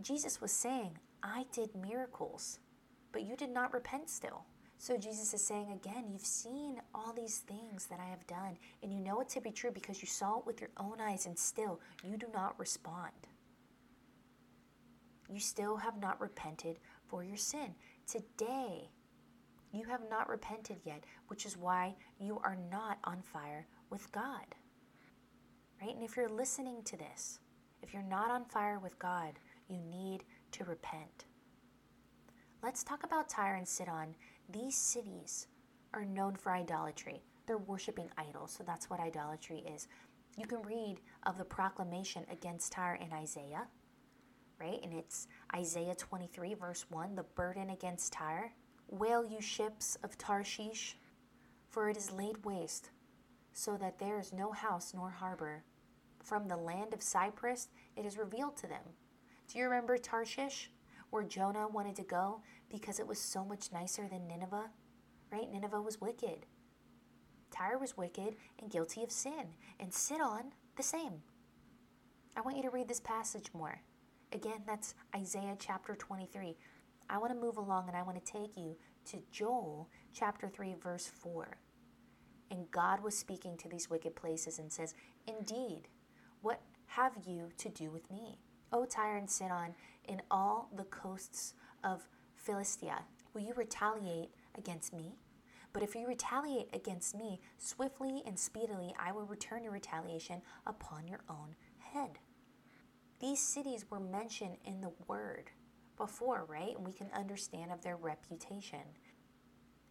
Jesus 0.00 0.40
was 0.40 0.52
saying, 0.52 0.98
I 1.22 1.46
did 1.52 1.74
miracles, 1.74 2.60
but 3.12 3.22
you 3.22 3.36
did 3.36 3.50
not 3.50 3.74
repent 3.74 4.08
still. 4.08 4.44
So 4.80 4.96
Jesus 4.96 5.34
is 5.34 5.44
saying 5.44 5.72
again, 5.72 6.04
you've 6.08 6.20
seen 6.24 6.80
all 6.94 7.12
these 7.12 7.38
things 7.38 7.86
that 7.86 7.98
I 7.98 8.08
have 8.08 8.26
done, 8.28 8.56
and 8.82 8.92
you 8.92 9.00
know 9.00 9.20
it 9.20 9.28
to 9.30 9.40
be 9.40 9.50
true 9.50 9.72
because 9.72 10.00
you 10.00 10.06
saw 10.06 10.38
it 10.38 10.46
with 10.46 10.60
your 10.60 10.70
own 10.76 11.00
eyes, 11.00 11.26
and 11.26 11.36
still 11.36 11.80
you 12.04 12.16
do 12.16 12.28
not 12.32 12.58
respond. 12.58 13.10
You 15.28 15.40
still 15.40 15.76
have 15.76 16.00
not 16.00 16.20
repented 16.20 16.78
for 17.06 17.24
your 17.24 17.36
sin. 17.36 17.74
today. 18.06 18.88
You 19.78 19.86
have 19.86 20.10
not 20.10 20.28
repented 20.28 20.78
yet, 20.84 21.04
which 21.28 21.46
is 21.46 21.56
why 21.56 21.94
you 22.18 22.40
are 22.42 22.58
not 22.68 22.98
on 23.04 23.22
fire 23.22 23.68
with 23.90 24.10
God. 24.10 24.56
Right? 25.80 25.94
And 25.94 26.02
if 26.02 26.16
you're 26.16 26.28
listening 26.28 26.82
to 26.82 26.96
this, 26.96 27.38
if 27.80 27.94
you're 27.94 28.02
not 28.02 28.28
on 28.28 28.44
fire 28.44 28.80
with 28.80 28.98
God, 28.98 29.34
you 29.68 29.78
need 29.88 30.24
to 30.50 30.64
repent. 30.64 31.26
Let's 32.60 32.82
talk 32.82 33.04
about 33.04 33.28
Tyre 33.28 33.54
and 33.54 33.68
Sidon. 33.68 34.16
These 34.48 34.74
cities 34.74 35.46
are 35.94 36.04
known 36.04 36.34
for 36.34 36.50
idolatry. 36.50 37.22
They're 37.46 37.58
worshiping 37.58 38.10
idols, 38.18 38.56
so 38.58 38.64
that's 38.66 38.90
what 38.90 38.98
idolatry 38.98 39.62
is. 39.72 39.86
You 40.36 40.46
can 40.46 40.62
read 40.62 40.96
of 41.24 41.38
the 41.38 41.44
proclamation 41.44 42.24
against 42.32 42.72
Tyre 42.72 42.98
in 43.00 43.12
Isaiah, 43.12 43.68
right? 44.60 44.80
And 44.82 44.92
it's 44.92 45.28
Isaiah 45.54 45.94
23, 45.94 46.54
verse 46.54 46.84
1 46.90 47.14
the 47.14 47.22
burden 47.22 47.70
against 47.70 48.12
Tyre. 48.12 48.52
Wail, 48.88 49.24
you 49.24 49.40
ships 49.40 49.96
of 50.02 50.16
Tarshish, 50.16 50.96
for 51.68 51.90
it 51.90 51.96
is 51.96 52.10
laid 52.10 52.44
waste, 52.44 52.90
so 53.52 53.76
that 53.76 53.98
there 53.98 54.18
is 54.18 54.32
no 54.32 54.52
house 54.52 54.92
nor 54.94 55.10
harbor. 55.10 55.62
From 56.22 56.48
the 56.48 56.56
land 56.56 56.94
of 56.94 57.02
Cyprus 57.02 57.68
it 57.96 58.06
is 58.06 58.18
revealed 58.18 58.56
to 58.58 58.66
them. 58.66 58.82
Do 59.46 59.58
you 59.58 59.64
remember 59.64 59.98
Tarshish, 59.98 60.70
where 61.10 61.22
Jonah 61.22 61.68
wanted 61.68 61.96
to 61.96 62.02
go 62.02 62.40
because 62.70 62.98
it 62.98 63.06
was 63.06 63.18
so 63.18 63.44
much 63.44 63.72
nicer 63.72 64.08
than 64.08 64.26
Nineveh? 64.26 64.70
Right? 65.30 65.50
Nineveh 65.50 65.82
was 65.82 66.00
wicked. 66.00 66.46
Tyre 67.50 67.78
was 67.78 67.96
wicked 67.96 68.36
and 68.58 68.70
guilty 68.70 69.02
of 69.02 69.10
sin, 69.10 69.48
and 69.80 69.92
Sidon 69.92 70.52
the 70.76 70.82
same. 70.82 71.22
I 72.36 72.40
want 72.40 72.56
you 72.56 72.62
to 72.62 72.70
read 72.70 72.88
this 72.88 73.00
passage 73.00 73.46
more. 73.52 73.80
Again, 74.32 74.62
that's 74.66 74.94
Isaiah 75.16 75.56
chapter 75.58 75.94
23. 75.94 76.56
I 77.10 77.18
want 77.18 77.32
to 77.32 77.38
move 77.38 77.56
along 77.56 77.88
and 77.88 77.96
I 77.96 78.02
want 78.02 78.22
to 78.22 78.32
take 78.32 78.56
you 78.56 78.76
to 79.06 79.18
Joel 79.30 79.88
chapter 80.12 80.48
3, 80.48 80.74
verse 80.82 81.10
4. 81.22 81.56
And 82.50 82.70
God 82.70 83.02
was 83.02 83.16
speaking 83.16 83.56
to 83.58 83.68
these 83.68 83.90
wicked 83.90 84.14
places 84.14 84.58
and 84.58 84.72
says, 84.72 84.94
Indeed, 85.26 85.88
what 86.42 86.60
have 86.86 87.12
you 87.26 87.48
to 87.58 87.68
do 87.68 87.90
with 87.90 88.10
me? 88.10 88.38
O 88.72 88.84
Tyre 88.84 89.16
and 89.16 89.30
Sidon, 89.30 89.74
in 90.06 90.20
all 90.30 90.70
the 90.76 90.84
coasts 90.84 91.54
of 91.84 92.06
Philistia, 92.36 93.04
will 93.32 93.42
you 93.42 93.54
retaliate 93.54 94.30
against 94.56 94.92
me? 94.92 95.14
But 95.72 95.82
if 95.82 95.94
you 95.94 96.06
retaliate 96.06 96.68
against 96.72 97.14
me, 97.14 97.40
swiftly 97.58 98.22
and 98.26 98.38
speedily 98.38 98.94
I 98.98 99.12
will 99.12 99.26
return 99.26 99.62
your 99.62 99.72
retaliation 99.72 100.42
upon 100.66 101.06
your 101.06 101.20
own 101.28 101.54
head. 101.78 102.18
These 103.20 103.40
cities 103.40 103.86
were 103.90 104.00
mentioned 104.00 104.56
in 104.64 104.80
the 104.80 104.92
word 105.06 105.50
before, 105.98 106.46
right? 106.48 106.74
And 106.76 106.86
we 106.86 106.92
can 106.92 107.10
understand 107.14 107.72
of 107.72 107.82
their 107.82 107.96
reputation. 107.96 108.80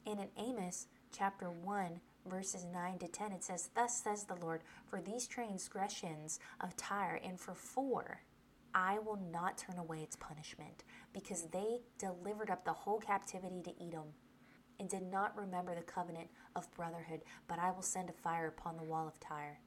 And 0.06 0.20
in 0.20 0.30
Amos 0.38 0.88
chapter 1.12 1.50
1, 1.50 2.00
verses 2.26 2.66
9 2.66 3.00
to 3.00 3.08
10, 3.08 3.32
it 3.34 3.44
says, 3.44 3.70
Thus 3.76 4.02
says 4.02 4.24
the 4.24 4.36
Lord, 4.36 4.62
for 4.86 5.02
these 5.02 5.28
transgressions 5.28 6.40
of 6.62 6.76
Tyre 6.78 7.20
and 7.24 7.40
for 7.40 7.54
four, 7.54 8.22
I 8.74 9.00
will 9.00 9.20
not 9.32 9.58
turn 9.58 9.78
away 9.78 10.00
its 10.00 10.16
punishment, 10.16 10.84
because 11.14 11.44
they 11.52 11.80
delivered 11.98 12.50
up 12.50 12.64
the 12.64 12.74
whole 12.74 13.00
captivity 13.00 13.62
to 13.64 13.84
Edom 13.84 14.14
and 14.80 14.90
did 14.90 15.04
not 15.04 15.38
remember 15.38 15.74
the 15.74 15.82
covenant 15.82 16.30
of 16.56 16.72
brotherhood, 16.76 17.22
but 17.48 17.60
I 17.60 17.72
will 17.72 17.82
send 17.82 18.10
a 18.10 18.14
fire 18.14 18.48
upon 18.48 18.78
the 18.78 18.84
wall 18.84 19.08
of 19.08 19.20
Tyre, 19.20 19.60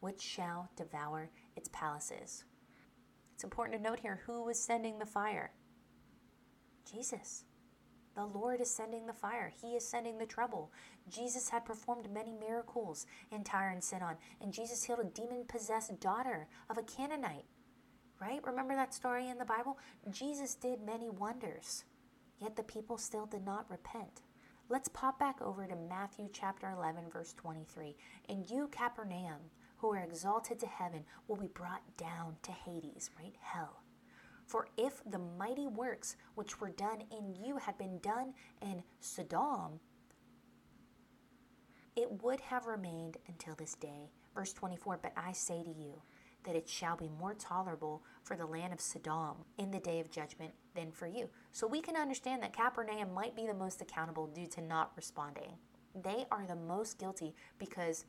which 0.00 0.20
shall 0.20 0.70
devour 0.76 1.30
its 1.56 1.68
palaces. 1.72 2.44
It's 3.34 3.44
important 3.44 3.76
to 3.76 3.82
note 3.82 4.00
here 4.00 4.20
who 4.26 4.44
was 4.44 4.58
sending 4.58 4.98
the 4.98 5.06
fire? 5.06 5.52
Jesus. 6.90 7.44
The 8.14 8.24
Lord 8.24 8.60
is 8.60 8.70
sending 8.70 9.06
the 9.06 9.12
fire. 9.12 9.52
He 9.62 9.76
is 9.76 9.86
sending 9.86 10.18
the 10.18 10.26
trouble. 10.26 10.72
Jesus 11.08 11.48
had 11.50 11.64
performed 11.64 12.10
many 12.12 12.32
miracles 12.32 13.06
in 13.30 13.44
Tyre 13.44 13.70
and 13.70 13.84
Sidon, 13.84 14.16
and 14.40 14.52
Jesus 14.52 14.82
healed 14.82 15.00
a 15.00 15.04
demon 15.04 15.44
possessed 15.46 16.00
daughter 16.00 16.48
of 16.68 16.78
a 16.78 16.82
Canaanite. 16.82 17.44
Right? 18.20 18.44
Remember 18.44 18.74
that 18.74 18.92
story 18.92 19.28
in 19.28 19.38
the 19.38 19.44
Bible? 19.44 19.78
Jesus 20.10 20.56
did 20.56 20.80
many 20.80 21.08
wonders, 21.08 21.84
yet 22.40 22.56
the 22.56 22.64
people 22.64 22.98
still 22.98 23.26
did 23.26 23.44
not 23.44 23.70
repent. 23.70 24.22
Let's 24.68 24.88
pop 24.88 25.20
back 25.20 25.40
over 25.40 25.66
to 25.66 25.76
Matthew 25.76 26.28
chapter 26.32 26.68
11, 26.76 27.04
verse 27.12 27.32
23. 27.34 27.96
And 28.28 28.50
you, 28.50 28.68
Capernaum, 28.72 29.50
who 29.76 29.92
are 29.92 30.02
exalted 30.02 30.58
to 30.58 30.66
heaven, 30.66 31.04
will 31.28 31.36
be 31.36 31.46
brought 31.46 31.82
down 31.96 32.36
to 32.42 32.50
Hades, 32.50 33.10
right? 33.16 33.36
Hell. 33.40 33.82
For 34.48 34.66
if 34.76 35.02
the 35.08 35.20
mighty 35.38 35.68
works 35.68 36.16
which 36.34 36.60
were 36.60 36.70
done 36.70 37.02
in 37.16 37.36
you 37.40 37.58
had 37.58 37.78
been 37.78 37.98
done 37.98 38.34
in 38.60 38.82
Sodom, 38.98 39.78
it 41.94 42.22
would 42.22 42.40
have 42.40 42.66
remained 42.66 43.18
until 43.28 43.54
this 43.54 43.74
day. 43.74 44.10
Verse 44.34 44.52
24 44.52 44.98
But 45.00 45.12
I 45.16 45.30
say 45.32 45.62
to 45.62 45.70
you, 45.70 46.02
that 46.44 46.56
it 46.56 46.68
shall 46.68 46.96
be 46.96 47.10
more 47.20 47.34
tolerable 47.34 48.02
for 48.22 48.36
the 48.36 48.46
land 48.46 48.72
of 48.72 48.80
Sodom 48.80 49.36
in 49.58 49.70
the 49.70 49.80
day 49.80 50.00
of 50.00 50.10
judgment 50.10 50.52
than 50.74 50.90
for 50.90 51.06
you. 51.06 51.28
So 51.52 51.66
we 51.66 51.82
can 51.82 51.96
understand 51.96 52.42
that 52.42 52.52
Capernaum 52.52 53.12
might 53.12 53.36
be 53.36 53.46
the 53.46 53.54
most 53.54 53.82
accountable 53.82 54.26
due 54.26 54.46
to 54.46 54.62
not 54.62 54.92
responding. 54.96 55.52
They 55.94 56.26
are 56.30 56.46
the 56.46 56.56
most 56.56 56.98
guilty 56.98 57.34
because 57.58 58.06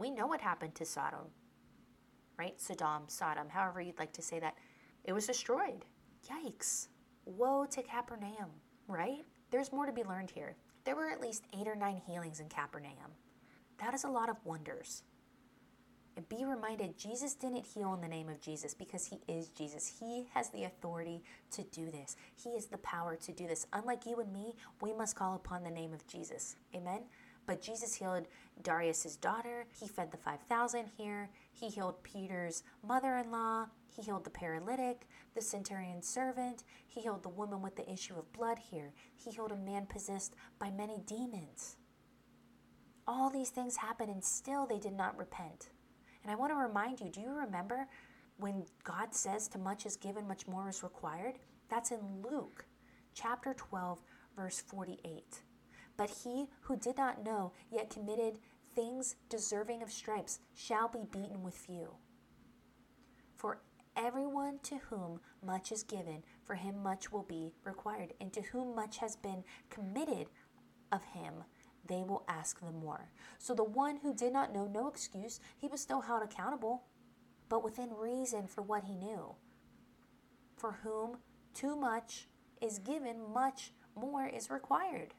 we 0.00 0.10
know 0.10 0.26
what 0.26 0.40
happened 0.40 0.74
to 0.76 0.84
Sodom, 0.84 1.30
right? 2.38 2.60
Sodom, 2.60 3.04
Sodom, 3.06 3.48
however 3.48 3.80
you'd 3.80 3.98
like 3.98 4.12
to 4.14 4.22
say 4.22 4.38
that. 4.40 4.56
It 5.08 5.14
was 5.14 5.26
destroyed. 5.26 5.86
Yikes. 6.30 6.88
Woe 7.24 7.64
to 7.70 7.82
Capernaum, 7.82 8.50
right? 8.88 9.24
There's 9.50 9.72
more 9.72 9.86
to 9.86 9.92
be 9.92 10.04
learned 10.04 10.30
here. 10.30 10.54
There 10.84 10.96
were 10.96 11.08
at 11.08 11.22
least 11.22 11.44
eight 11.58 11.66
or 11.66 11.74
nine 11.74 12.02
healings 12.06 12.40
in 12.40 12.48
Capernaum. 12.50 13.12
That 13.80 13.94
is 13.94 14.04
a 14.04 14.10
lot 14.10 14.28
of 14.28 14.36
wonders. 14.44 15.04
And 16.18 16.28
be 16.28 16.44
reminded, 16.44 16.98
Jesus 16.98 17.32
didn't 17.32 17.64
heal 17.64 17.94
in 17.94 18.02
the 18.02 18.08
name 18.08 18.28
of 18.28 18.42
Jesus 18.42 18.74
because 18.74 19.06
he 19.06 19.18
is 19.32 19.48
Jesus. 19.48 19.90
He 19.98 20.26
has 20.34 20.50
the 20.50 20.64
authority 20.64 21.22
to 21.52 21.62
do 21.62 21.90
this, 21.90 22.16
he 22.34 22.52
has 22.52 22.66
the 22.66 22.76
power 22.78 23.16
to 23.16 23.32
do 23.32 23.46
this. 23.46 23.66
Unlike 23.72 24.04
you 24.04 24.20
and 24.20 24.30
me, 24.30 24.56
we 24.82 24.92
must 24.92 25.16
call 25.16 25.36
upon 25.36 25.64
the 25.64 25.70
name 25.70 25.94
of 25.94 26.06
Jesus. 26.06 26.56
Amen? 26.74 27.00
But 27.46 27.62
Jesus 27.62 27.94
healed 27.94 28.26
Jairus' 28.66 29.16
daughter. 29.16 29.64
He 29.80 29.88
fed 29.88 30.10
the 30.10 30.18
5,000 30.18 30.84
here. 30.98 31.30
He 31.50 31.70
healed 31.70 32.02
Peter's 32.02 32.62
mother 32.86 33.16
in 33.16 33.30
law. 33.30 33.68
He 33.98 34.04
healed 34.04 34.22
the 34.22 34.30
paralytic, 34.30 35.08
the 35.34 35.42
centurion's 35.42 36.08
servant. 36.08 36.62
He 36.86 37.00
healed 37.00 37.24
the 37.24 37.28
woman 37.28 37.60
with 37.60 37.74
the 37.74 37.90
issue 37.90 38.14
of 38.16 38.32
blood 38.32 38.56
here. 38.70 38.92
He 39.16 39.32
healed 39.32 39.50
a 39.50 39.56
man 39.56 39.86
possessed 39.86 40.36
by 40.60 40.70
many 40.70 41.00
demons. 41.04 41.78
All 43.08 43.28
these 43.28 43.50
things 43.50 43.74
happened, 43.74 44.10
and 44.12 44.22
still 44.22 44.66
they 44.66 44.78
did 44.78 44.92
not 44.92 45.18
repent. 45.18 45.70
And 46.22 46.30
I 46.30 46.36
want 46.36 46.52
to 46.52 46.56
remind 46.56 47.00
you 47.00 47.10
do 47.10 47.20
you 47.20 47.32
remember 47.32 47.88
when 48.36 48.66
God 48.84 49.16
says, 49.16 49.48
To 49.48 49.58
much 49.58 49.84
is 49.84 49.96
given, 49.96 50.28
much 50.28 50.46
more 50.46 50.68
is 50.68 50.84
required? 50.84 51.40
That's 51.68 51.90
in 51.90 52.22
Luke 52.22 52.66
chapter 53.14 53.52
12, 53.52 54.00
verse 54.36 54.60
48. 54.60 55.42
But 55.96 56.10
he 56.22 56.46
who 56.60 56.76
did 56.76 56.96
not 56.96 57.24
know, 57.24 57.50
yet 57.72 57.90
committed 57.90 58.38
things 58.76 59.16
deserving 59.28 59.82
of 59.82 59.90
stripes, 59.90 60.38
shall 60.54 60.86
be 60.86 61.04
beaten 61.10 61.42
with 61.42 61.56
few. 61.56 61.96
Everyone 64.00 64.60
to 64.62 64.76
whom 64.90 65.18
much 65.44 65.72
is 65.72 65.82
given, 65.82 66.22
for 66.44 66.54
him 66.54 66.80
much 66.84 67.10
will 67.10 67.24
be 67.24 67.52
required, 67.64 68.14
and 68.20 68.32
to 68.32 68.40
whom 68.42 68.76
much 68.76 68.98
has 68.98 69.16
been 69.16 69.42
committed 69.70 70.28
of 70.92 71.02
him, 71.02 71.42
they 71.84 72.04
will 72.04 72.24
ask 72.28 72.60
the 72.60 72.70
more. 72.70 73.10
So 73.38 73.54
the 73.54 73.64
one 73.64 73.96
who 73.96 74.14
did 74.14 74.32
not 74.32 74.54
know 74.54 74.68
no 74.68 74.86
excuse, 74.86 75.40
he 75.56 75.66
was 75.66 75.80
still 75.80 76.02
held 76.02 76.22
accountable, 76.22 76.84
but 77.48 77.64
within 77.64 77.90
reason 77.92 78.46
for 78.46 78.62
what 78.62 78.84
he 78.84 78.94
knew. 78.94 79.34
For 80.56 80.78
whom 80.84 81.16
too 81.52 81.74
much 81.74 82.28
is 82.62 82.78
given, 82.78 83.32
much 83.34 83.72
more 83.96 84.28
is 84.28 84.48
required. 84.48 85.14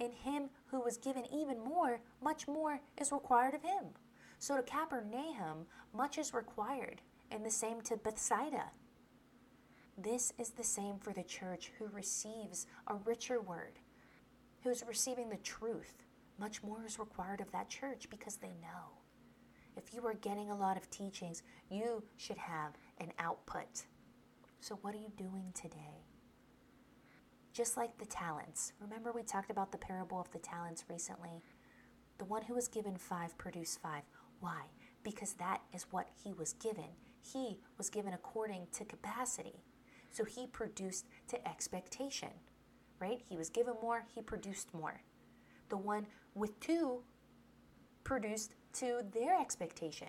In 0.00 0.12
him 0.12 0.48
who 0.68 0.80
was 0.80 0.96
given 0.96 1.24
even 1.30 1.62
more, 1.62 2.00
much 2.22 2.48
more 2.48 2.80
is 2.96 3.12
required 3.12 3.52
of 3.52 3.62
him. 3.62 3.90
So 4.38 4.56
to 4.56 4.62
Capernaum, 4.62 5.66
much 5.94 6.16
is 6.16 6.32
required, 6.32 7.02
and 7.32 7.44
the 7.44 7.50
same 7.50 7.80
to 7.82 7.96
Bethsaida. 7.96 8.70
This 9.96 10.32
is 10.38 10.50
the 10.50 10.64
same 10.64 10.98
for 10.98 11.12
the 11.12 11.22
church 11.22 11.72
who 11.78 11.86
receives 11.88 12.66
a 12.86 12.94
richer 12.94 13.40
word 13.40 13.78
who's 14.62 14.84
receiving 14.86 15.28
the 15.28 15.36
truth, 15.38 16.04
much 16.38 16.62
more 16.62 16.84
is 16.86 16.98
required 16.98 17.40
of 17.40 17.50
that 17.52 17.68
church 17.68 18.08
because 18.10 18.36
they 18.36 18.54
know. 18.62 19.00
If 19.76 19.94
you 19.94 20.06
are 20.06 20.14
getting 20.14 20.50
a 20.50 20.56
lot 20.56 20.76
of 20.76 20.90
teachings, 20.90 21.42
you 21.70 22.02
should 22.16 22.36
have 22.36 22.72
an 22.98 23.12
output. 23.18 23.86
So, 24.60 24.78
what 24.82 24.94
are 24.94 24.98
you 24.98 25.12
doing 25.16 25.52
today? 25.54 26.06
Just 27.52 27.76
like 27.76 27.98
the 27.98 28.06
talents. 28.06 28.72
Remember, 28.80 29.12
we 29.12 29.22
talked 29.22 29.50
about 29.50 29.72
the 29.72 29.78
parable 29.78 30.20
of 30.20 30.30
the 30.30 30.38
talents 30.38 30.84
recently? 30.88 31.42
The 32.18 32.24
one 32.24 32.42
who 32.42 32.54
was 32.54 32.68
given 32.68 32.96
five 32.96 33.36
produced 33.36 33.80
five. 33.82 34.02
Why? 34.40 34.62
Because 35.02 35.34
that 35.34 35.62
is 35.72 35.86
what 35.90 36.08
he 36.22 36.32
was 36.32 36.52
given. 36.54 36.94
He 37.22 37.58
was 37.78 37.88
given 37.88 38.12
according 38.12 38.66
to 38.72 38.84
capacity. 38.84 39.62
So 40.10 40.24
he 40.24 40.46
produced 40.46 41.06
to 41.28 41.48
expectation 41.48 42.30
right? 43.02 43.20
He 43.28 43.36
was 43.36 43.50
given 43.50 43.74
more, 43.82 44.04
he 44.14 44.22
produced 44.22 44.72
more. 44.72 45.02
The 45.68 45.76
one 45.76 46.06
with 46.34 46.58
two 46.60 47.02
produced 48.04 48.54
to 48.74 49.02
their 49.12 49.38
expectation, 49.38 50.08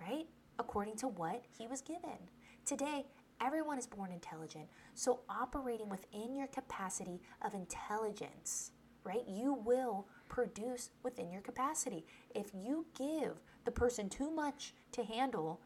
right? 0.00 0.26
According 0.58 0.96
to 0.96 1.08
what 1.08 1.44
he 1.56 1.66
was 1.66 1.80
given. 1.80 2.18
Today, 2.66 3.06
everyone 3.40 3.78
is 3.78 3.86
born 3.86 4.12
intelligent. 4.12 4.66
So, 4.94 5.20
operating 5.30 5.88
within 5.88 6.34
your 6.34 6.48
capacity 6.48 7.22
of 7.42 7.54
intelligence, 7.54 8.72
right? 9.02 9.26
You 9.26 9.54
will 9.54 10.06
produce 10.28 10.90
within 11.02 11.30
your 11.30 11.42
capacity. 11.42 12.04
If 12.34 12.50
you 12.54 12.86
give 12.96 13.40
the 13.64 13.70
person 13.70 14.08
too 14.08 14.30
much 14.30 14.74
to 14.92 15.04
handle 15.04 15.60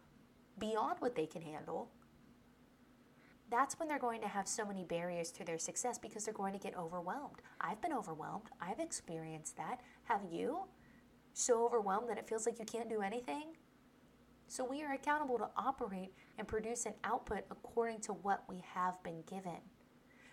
beyond 0.58 0.96
what 1.00 1.14
they 1.14 1.26
can 1.26 1.42
handle, 1.42 1.90
that's 3.50 3.78
when 3.78 3.86
they're 3.86 3.98
going 3.98 4.22
to 4.22 4.28
have 4.28 4.48
so 4.48 4.64
many 4.64 4.82
barriers 4.82 5.30
to 5.32 5.44
their 5.44 5.58
success 5.58 5.98
because 5.98 6.24
they're 6.24 6.32
going 6.32 6.54
to 6.54 6.58
get 6.58 6.76
overwhelmed. 6.76 7.42
I've 7.60 7.82
been 7.82 7.92
overwhelmed. 7.92 8.46
I've 8.60 8.80
experienced 8.80 9.58
that. 9.58 9.80
Have 10.04 10.22
you? 10.30 10.60
So 11.34 11.64
overwhelmed 11.66 12.08
that 12.08 12.18
it 12.18 12.26
feels 12.26 12.46
like 12.46 12.58
you 12.58 12.64
can't 12.64 12.88
do 12.88 13.02
anything? 13.02 13.56
So 14.48 14.64
we 14.64 14.82
are 14.82 14.92
accountable 14.92 15.38
to 15.38 15.48
operate 15.56 16.12
and 16.38 16.46
produce 16.48 16.86
an 16.86 16.94
output 17.04 17.44
according 17.50 18.00
to 18.00 18.12
what 18.12 18.44
we 18.48 18.62
have 18.74 19.02
been 19.02 19.22
given. 19.26 19.60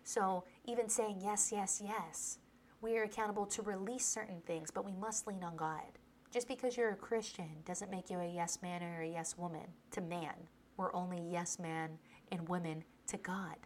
So 0.04 0.44
even 0.66 0.90
saying 0.90 1.20
yes, 1.22 1.52
yes, 1.52 1.82
yes, 1.84 2.40
we 2.82 2.98
are 2.98 3.04
accountable 3.04 3.46
to 3.46 3.62
release 3.62 4.06
certain 4.06 4.42
things, 4.46 4.72
but 4.72 4.86
we 4.86 4.94
must 4.94 5.28
lean 5.28 5.44
on 5.44 5.58
God. 5.58 5.98
Just 6.32 6.48
because 6.48 6.78
you're 6.78 6.92
a 6.92 6.96
Christian 6.96 7.50
doesn't 7.66 7.92
make 7.92 8.10
you 8.10 8.20
a 8.20 8.28
yes 8.28 8.60
man 8.62 8.84
or 8.84 9.02
a 9.02 9.08
yes 9.08 9.38
woman 9.38 9.68
to 9.92 10.02
man. 10.02 10.36
We're 10.78 10.94
only 10.94 11.22
yes 11.30 11.60
man 11.60 11.98
and 12.32 12.48
women 12.48 12.84
to 13.08 13.18
God. 13.18 13.58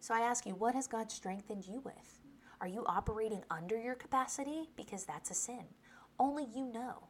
So 0.00 0.12
I 0.12 0.20
ask 0.20 0.44
you, 0.44 0.54
what 0.54 0.74
has 0.74 0.86
God 0.86 1.10
strengthened 1.10 1.66
you 1.66 1.80
with? 1.80 2.20
Are 2.60 2.68
you 2.68 2.84
operating 2.86 3.42
under 3.50 3.80
your 3.80 3.94
capacity? 3.94 4.68
Because 4.76 5.04
that's 5.04 5.30
a 5.30 5.34
sin. 5.34 5.64
Only 6.18 6.46
you 6.54 6.66
know, 6.66 7.04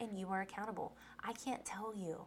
and 0.00 0.18
you 0.18 0.28
are 0.28 0.42
accountable. 0.42 0.96
I 1.24 1.32
can't 1.32 1.64
tell 1.64 1.94
you, 1.94 2.26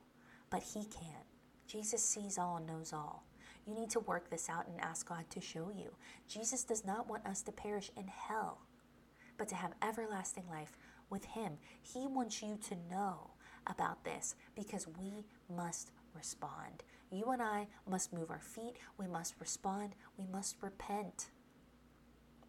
but 0.50 0.64
He 0.64 0.86
can. 0.86 1.24
Jesus 1.68 2.04
sees 2.04 2.38
all 2.38 2.58
and 2.58 2.66
knows 2.66 2.94
all. 2.94 3.26
You 3.66 3.74
need 3.74 3.90
to 3.92 4.00
work 4.00 4.30
this 4.30 4.50
out 4.50 4.68
and 4.68 4.80
ask 4.80 5.08
God 5.08 5.26
to 5.32 5.42
show 5.42 5.72
you. 5.76 5.96
Jesus 6.28 6.64
does 6.64 6.86
not 6.86 7.10
want 7.10 7.26
us 7.26 7.42
to 7.44 7.52
perish 7.52 7.92
in 7.98 8.08
hell, 8.08 8.62
but 9.38 9.48
to 9.50 9.56
have 9.56 9.74
everlasting 9.82 10.48
life 10.50 10.78
with 11.10 11.26
Him. 11.26 11.54
He 11.82 12.08
wants 12.08 12.42
you 12.42 12.58
to 12.70 12.76
know 12.90 13.32
about 13.68 14.04
this 14.04 14.36
because 14.56 14.88
we 15.00 15.26
must 15.54 15.92
respond. 16.14 16.84
You 17.12 17.32
and 17.32 17.42
I 17.42 17.68
must 17.90 18.14
move 18.14 18.30
our 18.30 18.42
feet. 18.42 18.76
We 18.98 19.08
must 19.08 19.36
respond. 19.40 19.96
We 20.18 20.26
must 20.28 20.58
repent. 20.62 21.30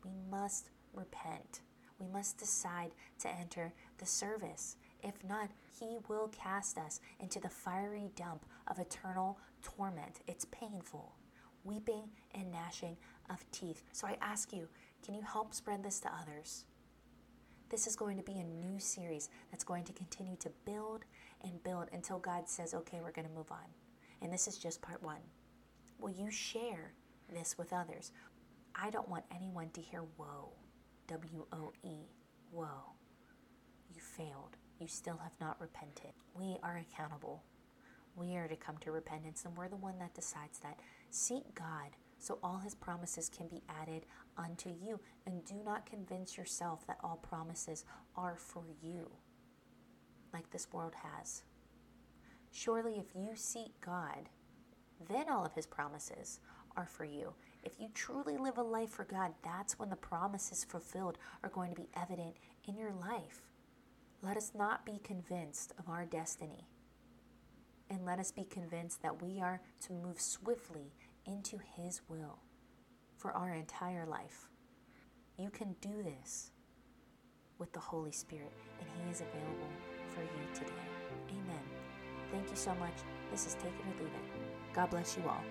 We 0.05 0.11
must 0.31 0.71
repent. 0.93 1.61
We 1.99 2.07
must 2.07 2.39
decide 2.39 2.93
to 3.21 3.29
enter 3.29 3.73
the 3.99 4.07
service. 4.07 4.77
If 5.03 5.15
not, 5.27 5.51
He 5.79 5.97
will 6.09 6.29
cast 6.29 6.79
us 6.79 7.01
into 7.21 7.41
the 7.41 7.49
fiery 7.49 8.11
dump 8.17 8.45
of 8.67 8.79
eternal 8.79 9.39
torment. 9.67 10.21
It's 10.29 10.45
painful, 10.47 11.17
weeping 11.65 12.05
and 12.35 12.53
gnashing 12.53 12.97
of 13.29 13.45
teeth. 13.51 13.83
So 13.91 14.07
I 14.07 14.17
ask 14.21 14.53
you, 14.53 14.69
can 15.05 15.15
you 15.15 15.23
help 15.23 15.53
spread 15.53 15.83
this 15.83 15.99
to 16.01 16.09
others? 16.23 16.67
This 17.69 17.89
is 17.89 17.97
going 17.97 18.17
to 18.17 18.23
be 18.23 18.39
a 18.39 18.45
new 18.45 18.79
series 18.79 19.29
that's 19.51 19.65
going 19.65 19.83
to 19.85 19.93
continue 19.93 20.37
to 20.37 20.53
build 20.65 21.05
and 21.43 21.63
build 21.65 21.89
until 21.93 22.21
God 22.21 22.49
says, 22.49 22.75
okay, 22.75 23.01
we're 23.03 23.11
going 23.11 23.27
to 23.27 23.35
move 23.35 23.51
on. 23.51 23.67
And 24.23 24.33
this 24.33 24.47
is 24.47 24.57
just 24.57 24.81
part 24.81 25.03
one. 25.03 25.21
Will 25.99 26.13
you 26.13 26.31
share 26.31 26.93
this 27.35 27.59
with 27.59 27.73
others? 27.73 28.13
I 28.77 28.91
don't 28.91 29.09
want 29.09 29.25
anyone 29.35 29.71
to 29.71 29.81
hear 29.81 30.05
woe, 30.17 30.53
W 31.09 31.45
O 31.53 31.73
E, 31.83 31.97
woe. 32.53 32.95
You 33.93 34.01
failed. 34.01 34.57
You 34.79 34.87
still 34.87 35.19
have 35.23 35.33
not 35.41 35.61
repented. 35.61 36.13
We 36.35 36.59
are 36.63 36.77
accountable. 36.77 37.43
We 38.17 38.35
are 38.37 38.49
to 38.49 38.57
come 38.57 38.79
to 38.79 38.91
repentance, 38.91 39.45
and 39.45 39.57
we're 39.57 39.69
the 39.69 39.77
one 39.77 39.99
that 39.99 40.15
decides 40.15 40.59
that. 40.61 40.81
Seek 41.11 41.55
God 41.55 41.91
so 42.19 42.39
all 42.43 42.59
his 42.59 42.75
promises 42.75 43.29
can 43.29 43.47
be 43.47 43.63
added 43.69 44.07
unto 44.39 44.71
you. 44.71 44.99
And 45.27 45.45
do 45.45 45.57
not 45.65 45.87
convince 45.87 46.37
yourself 46.37 46.87
that 46.87 46.99
all 47.05 47.17
promises 47.17 47.85
are 48.17 48.37
for 48.37 48.65
you, 48.83 49.11
like 50.33 50.51
this 50.51 50.73
world 50.73 50.95
has. 50.95 51.43
Surely, 52.51 52.95
if 52.99 53.15
you 53.15 53.33
seek 53.35 53.79
God, 53.85 54.31
then 55.09 55.29
all 55.29 55.45
of 55.45 55.53
his 55.53 55.67
promises 55.67 56.41
are 56.75 56.87
for 56.87 57.05
you. 57.05 57.35
If 57.65 57.79
you 57.79 57.89
truly 57.93 58.39
live 58.39 58.57
a 58.57 58.63
life 58.63 58.91
for 58.91 59.05
God, 59.05 59.33
that's 59.45 59.79
when 59.79 59.91
the 59.91 59.97
promises 59.97 60.65
fulfilled 60.65 61.19
are 61.43 61.51
going 61.51 61.71
to 61.75 61.81
be 61.81 61.89
evident 61.95 62.37
in 62.67 62.79
your 62.79 62.93
life. 62.93 63.43
Let 64.23 64.37
us 64.37 64.53
not 64.55 64.87
be 64.87 65.01
convinced 65.05 65.75
of 65.79 65.89
our 65.89 66.07
destiny. 66.07 66.67
And 67.89 68.05
let 68.05 68.19
us 68.19 68.33
be 68.33 68.45
convinced 68.45 69.03
that 69.03 69.23
we 69.23 69.41
are 69.41 69.61
to 69.87 69.93
move 69.93 70.21
swiftly 70.21 70.93
into 71.25 71.59
His 71.77 72.01
will 72.09 72.41
for 73.17 73.33
our 73.33 73.53
entire 73.53 74.07
life. 74.07 74.49
You 75.39 75.51
can 75.51 75.77
do 75.81 76.03
this 76.03 76.51
with 77.59 77.73
the 77.73 77.81
Holy 77.81 78.13
Spirit, 78.13 78.53
and 78.81 78.89
He 78.91 79.11
is 79.11 79.21
available 79.21 79.71
for 80.09 80.23
you 80.23 80.55
today. 80.55 80.73
Amen. 81.31 81.63
Thank 82.33 82.51
you 82.51 82.57
so 82.57 82.75
much. 82.75 82.95
This 83.31 83.47
is 83.47 83.55
Take 83.55 83.67
It 83.67 84.01
or 84.01 84.05
Leave 84.05 84.13
It. 84.13 84.75
God 84.75 84.91
bless 84.91 85.17
you 85.17 85.23
all. 85.29 85.43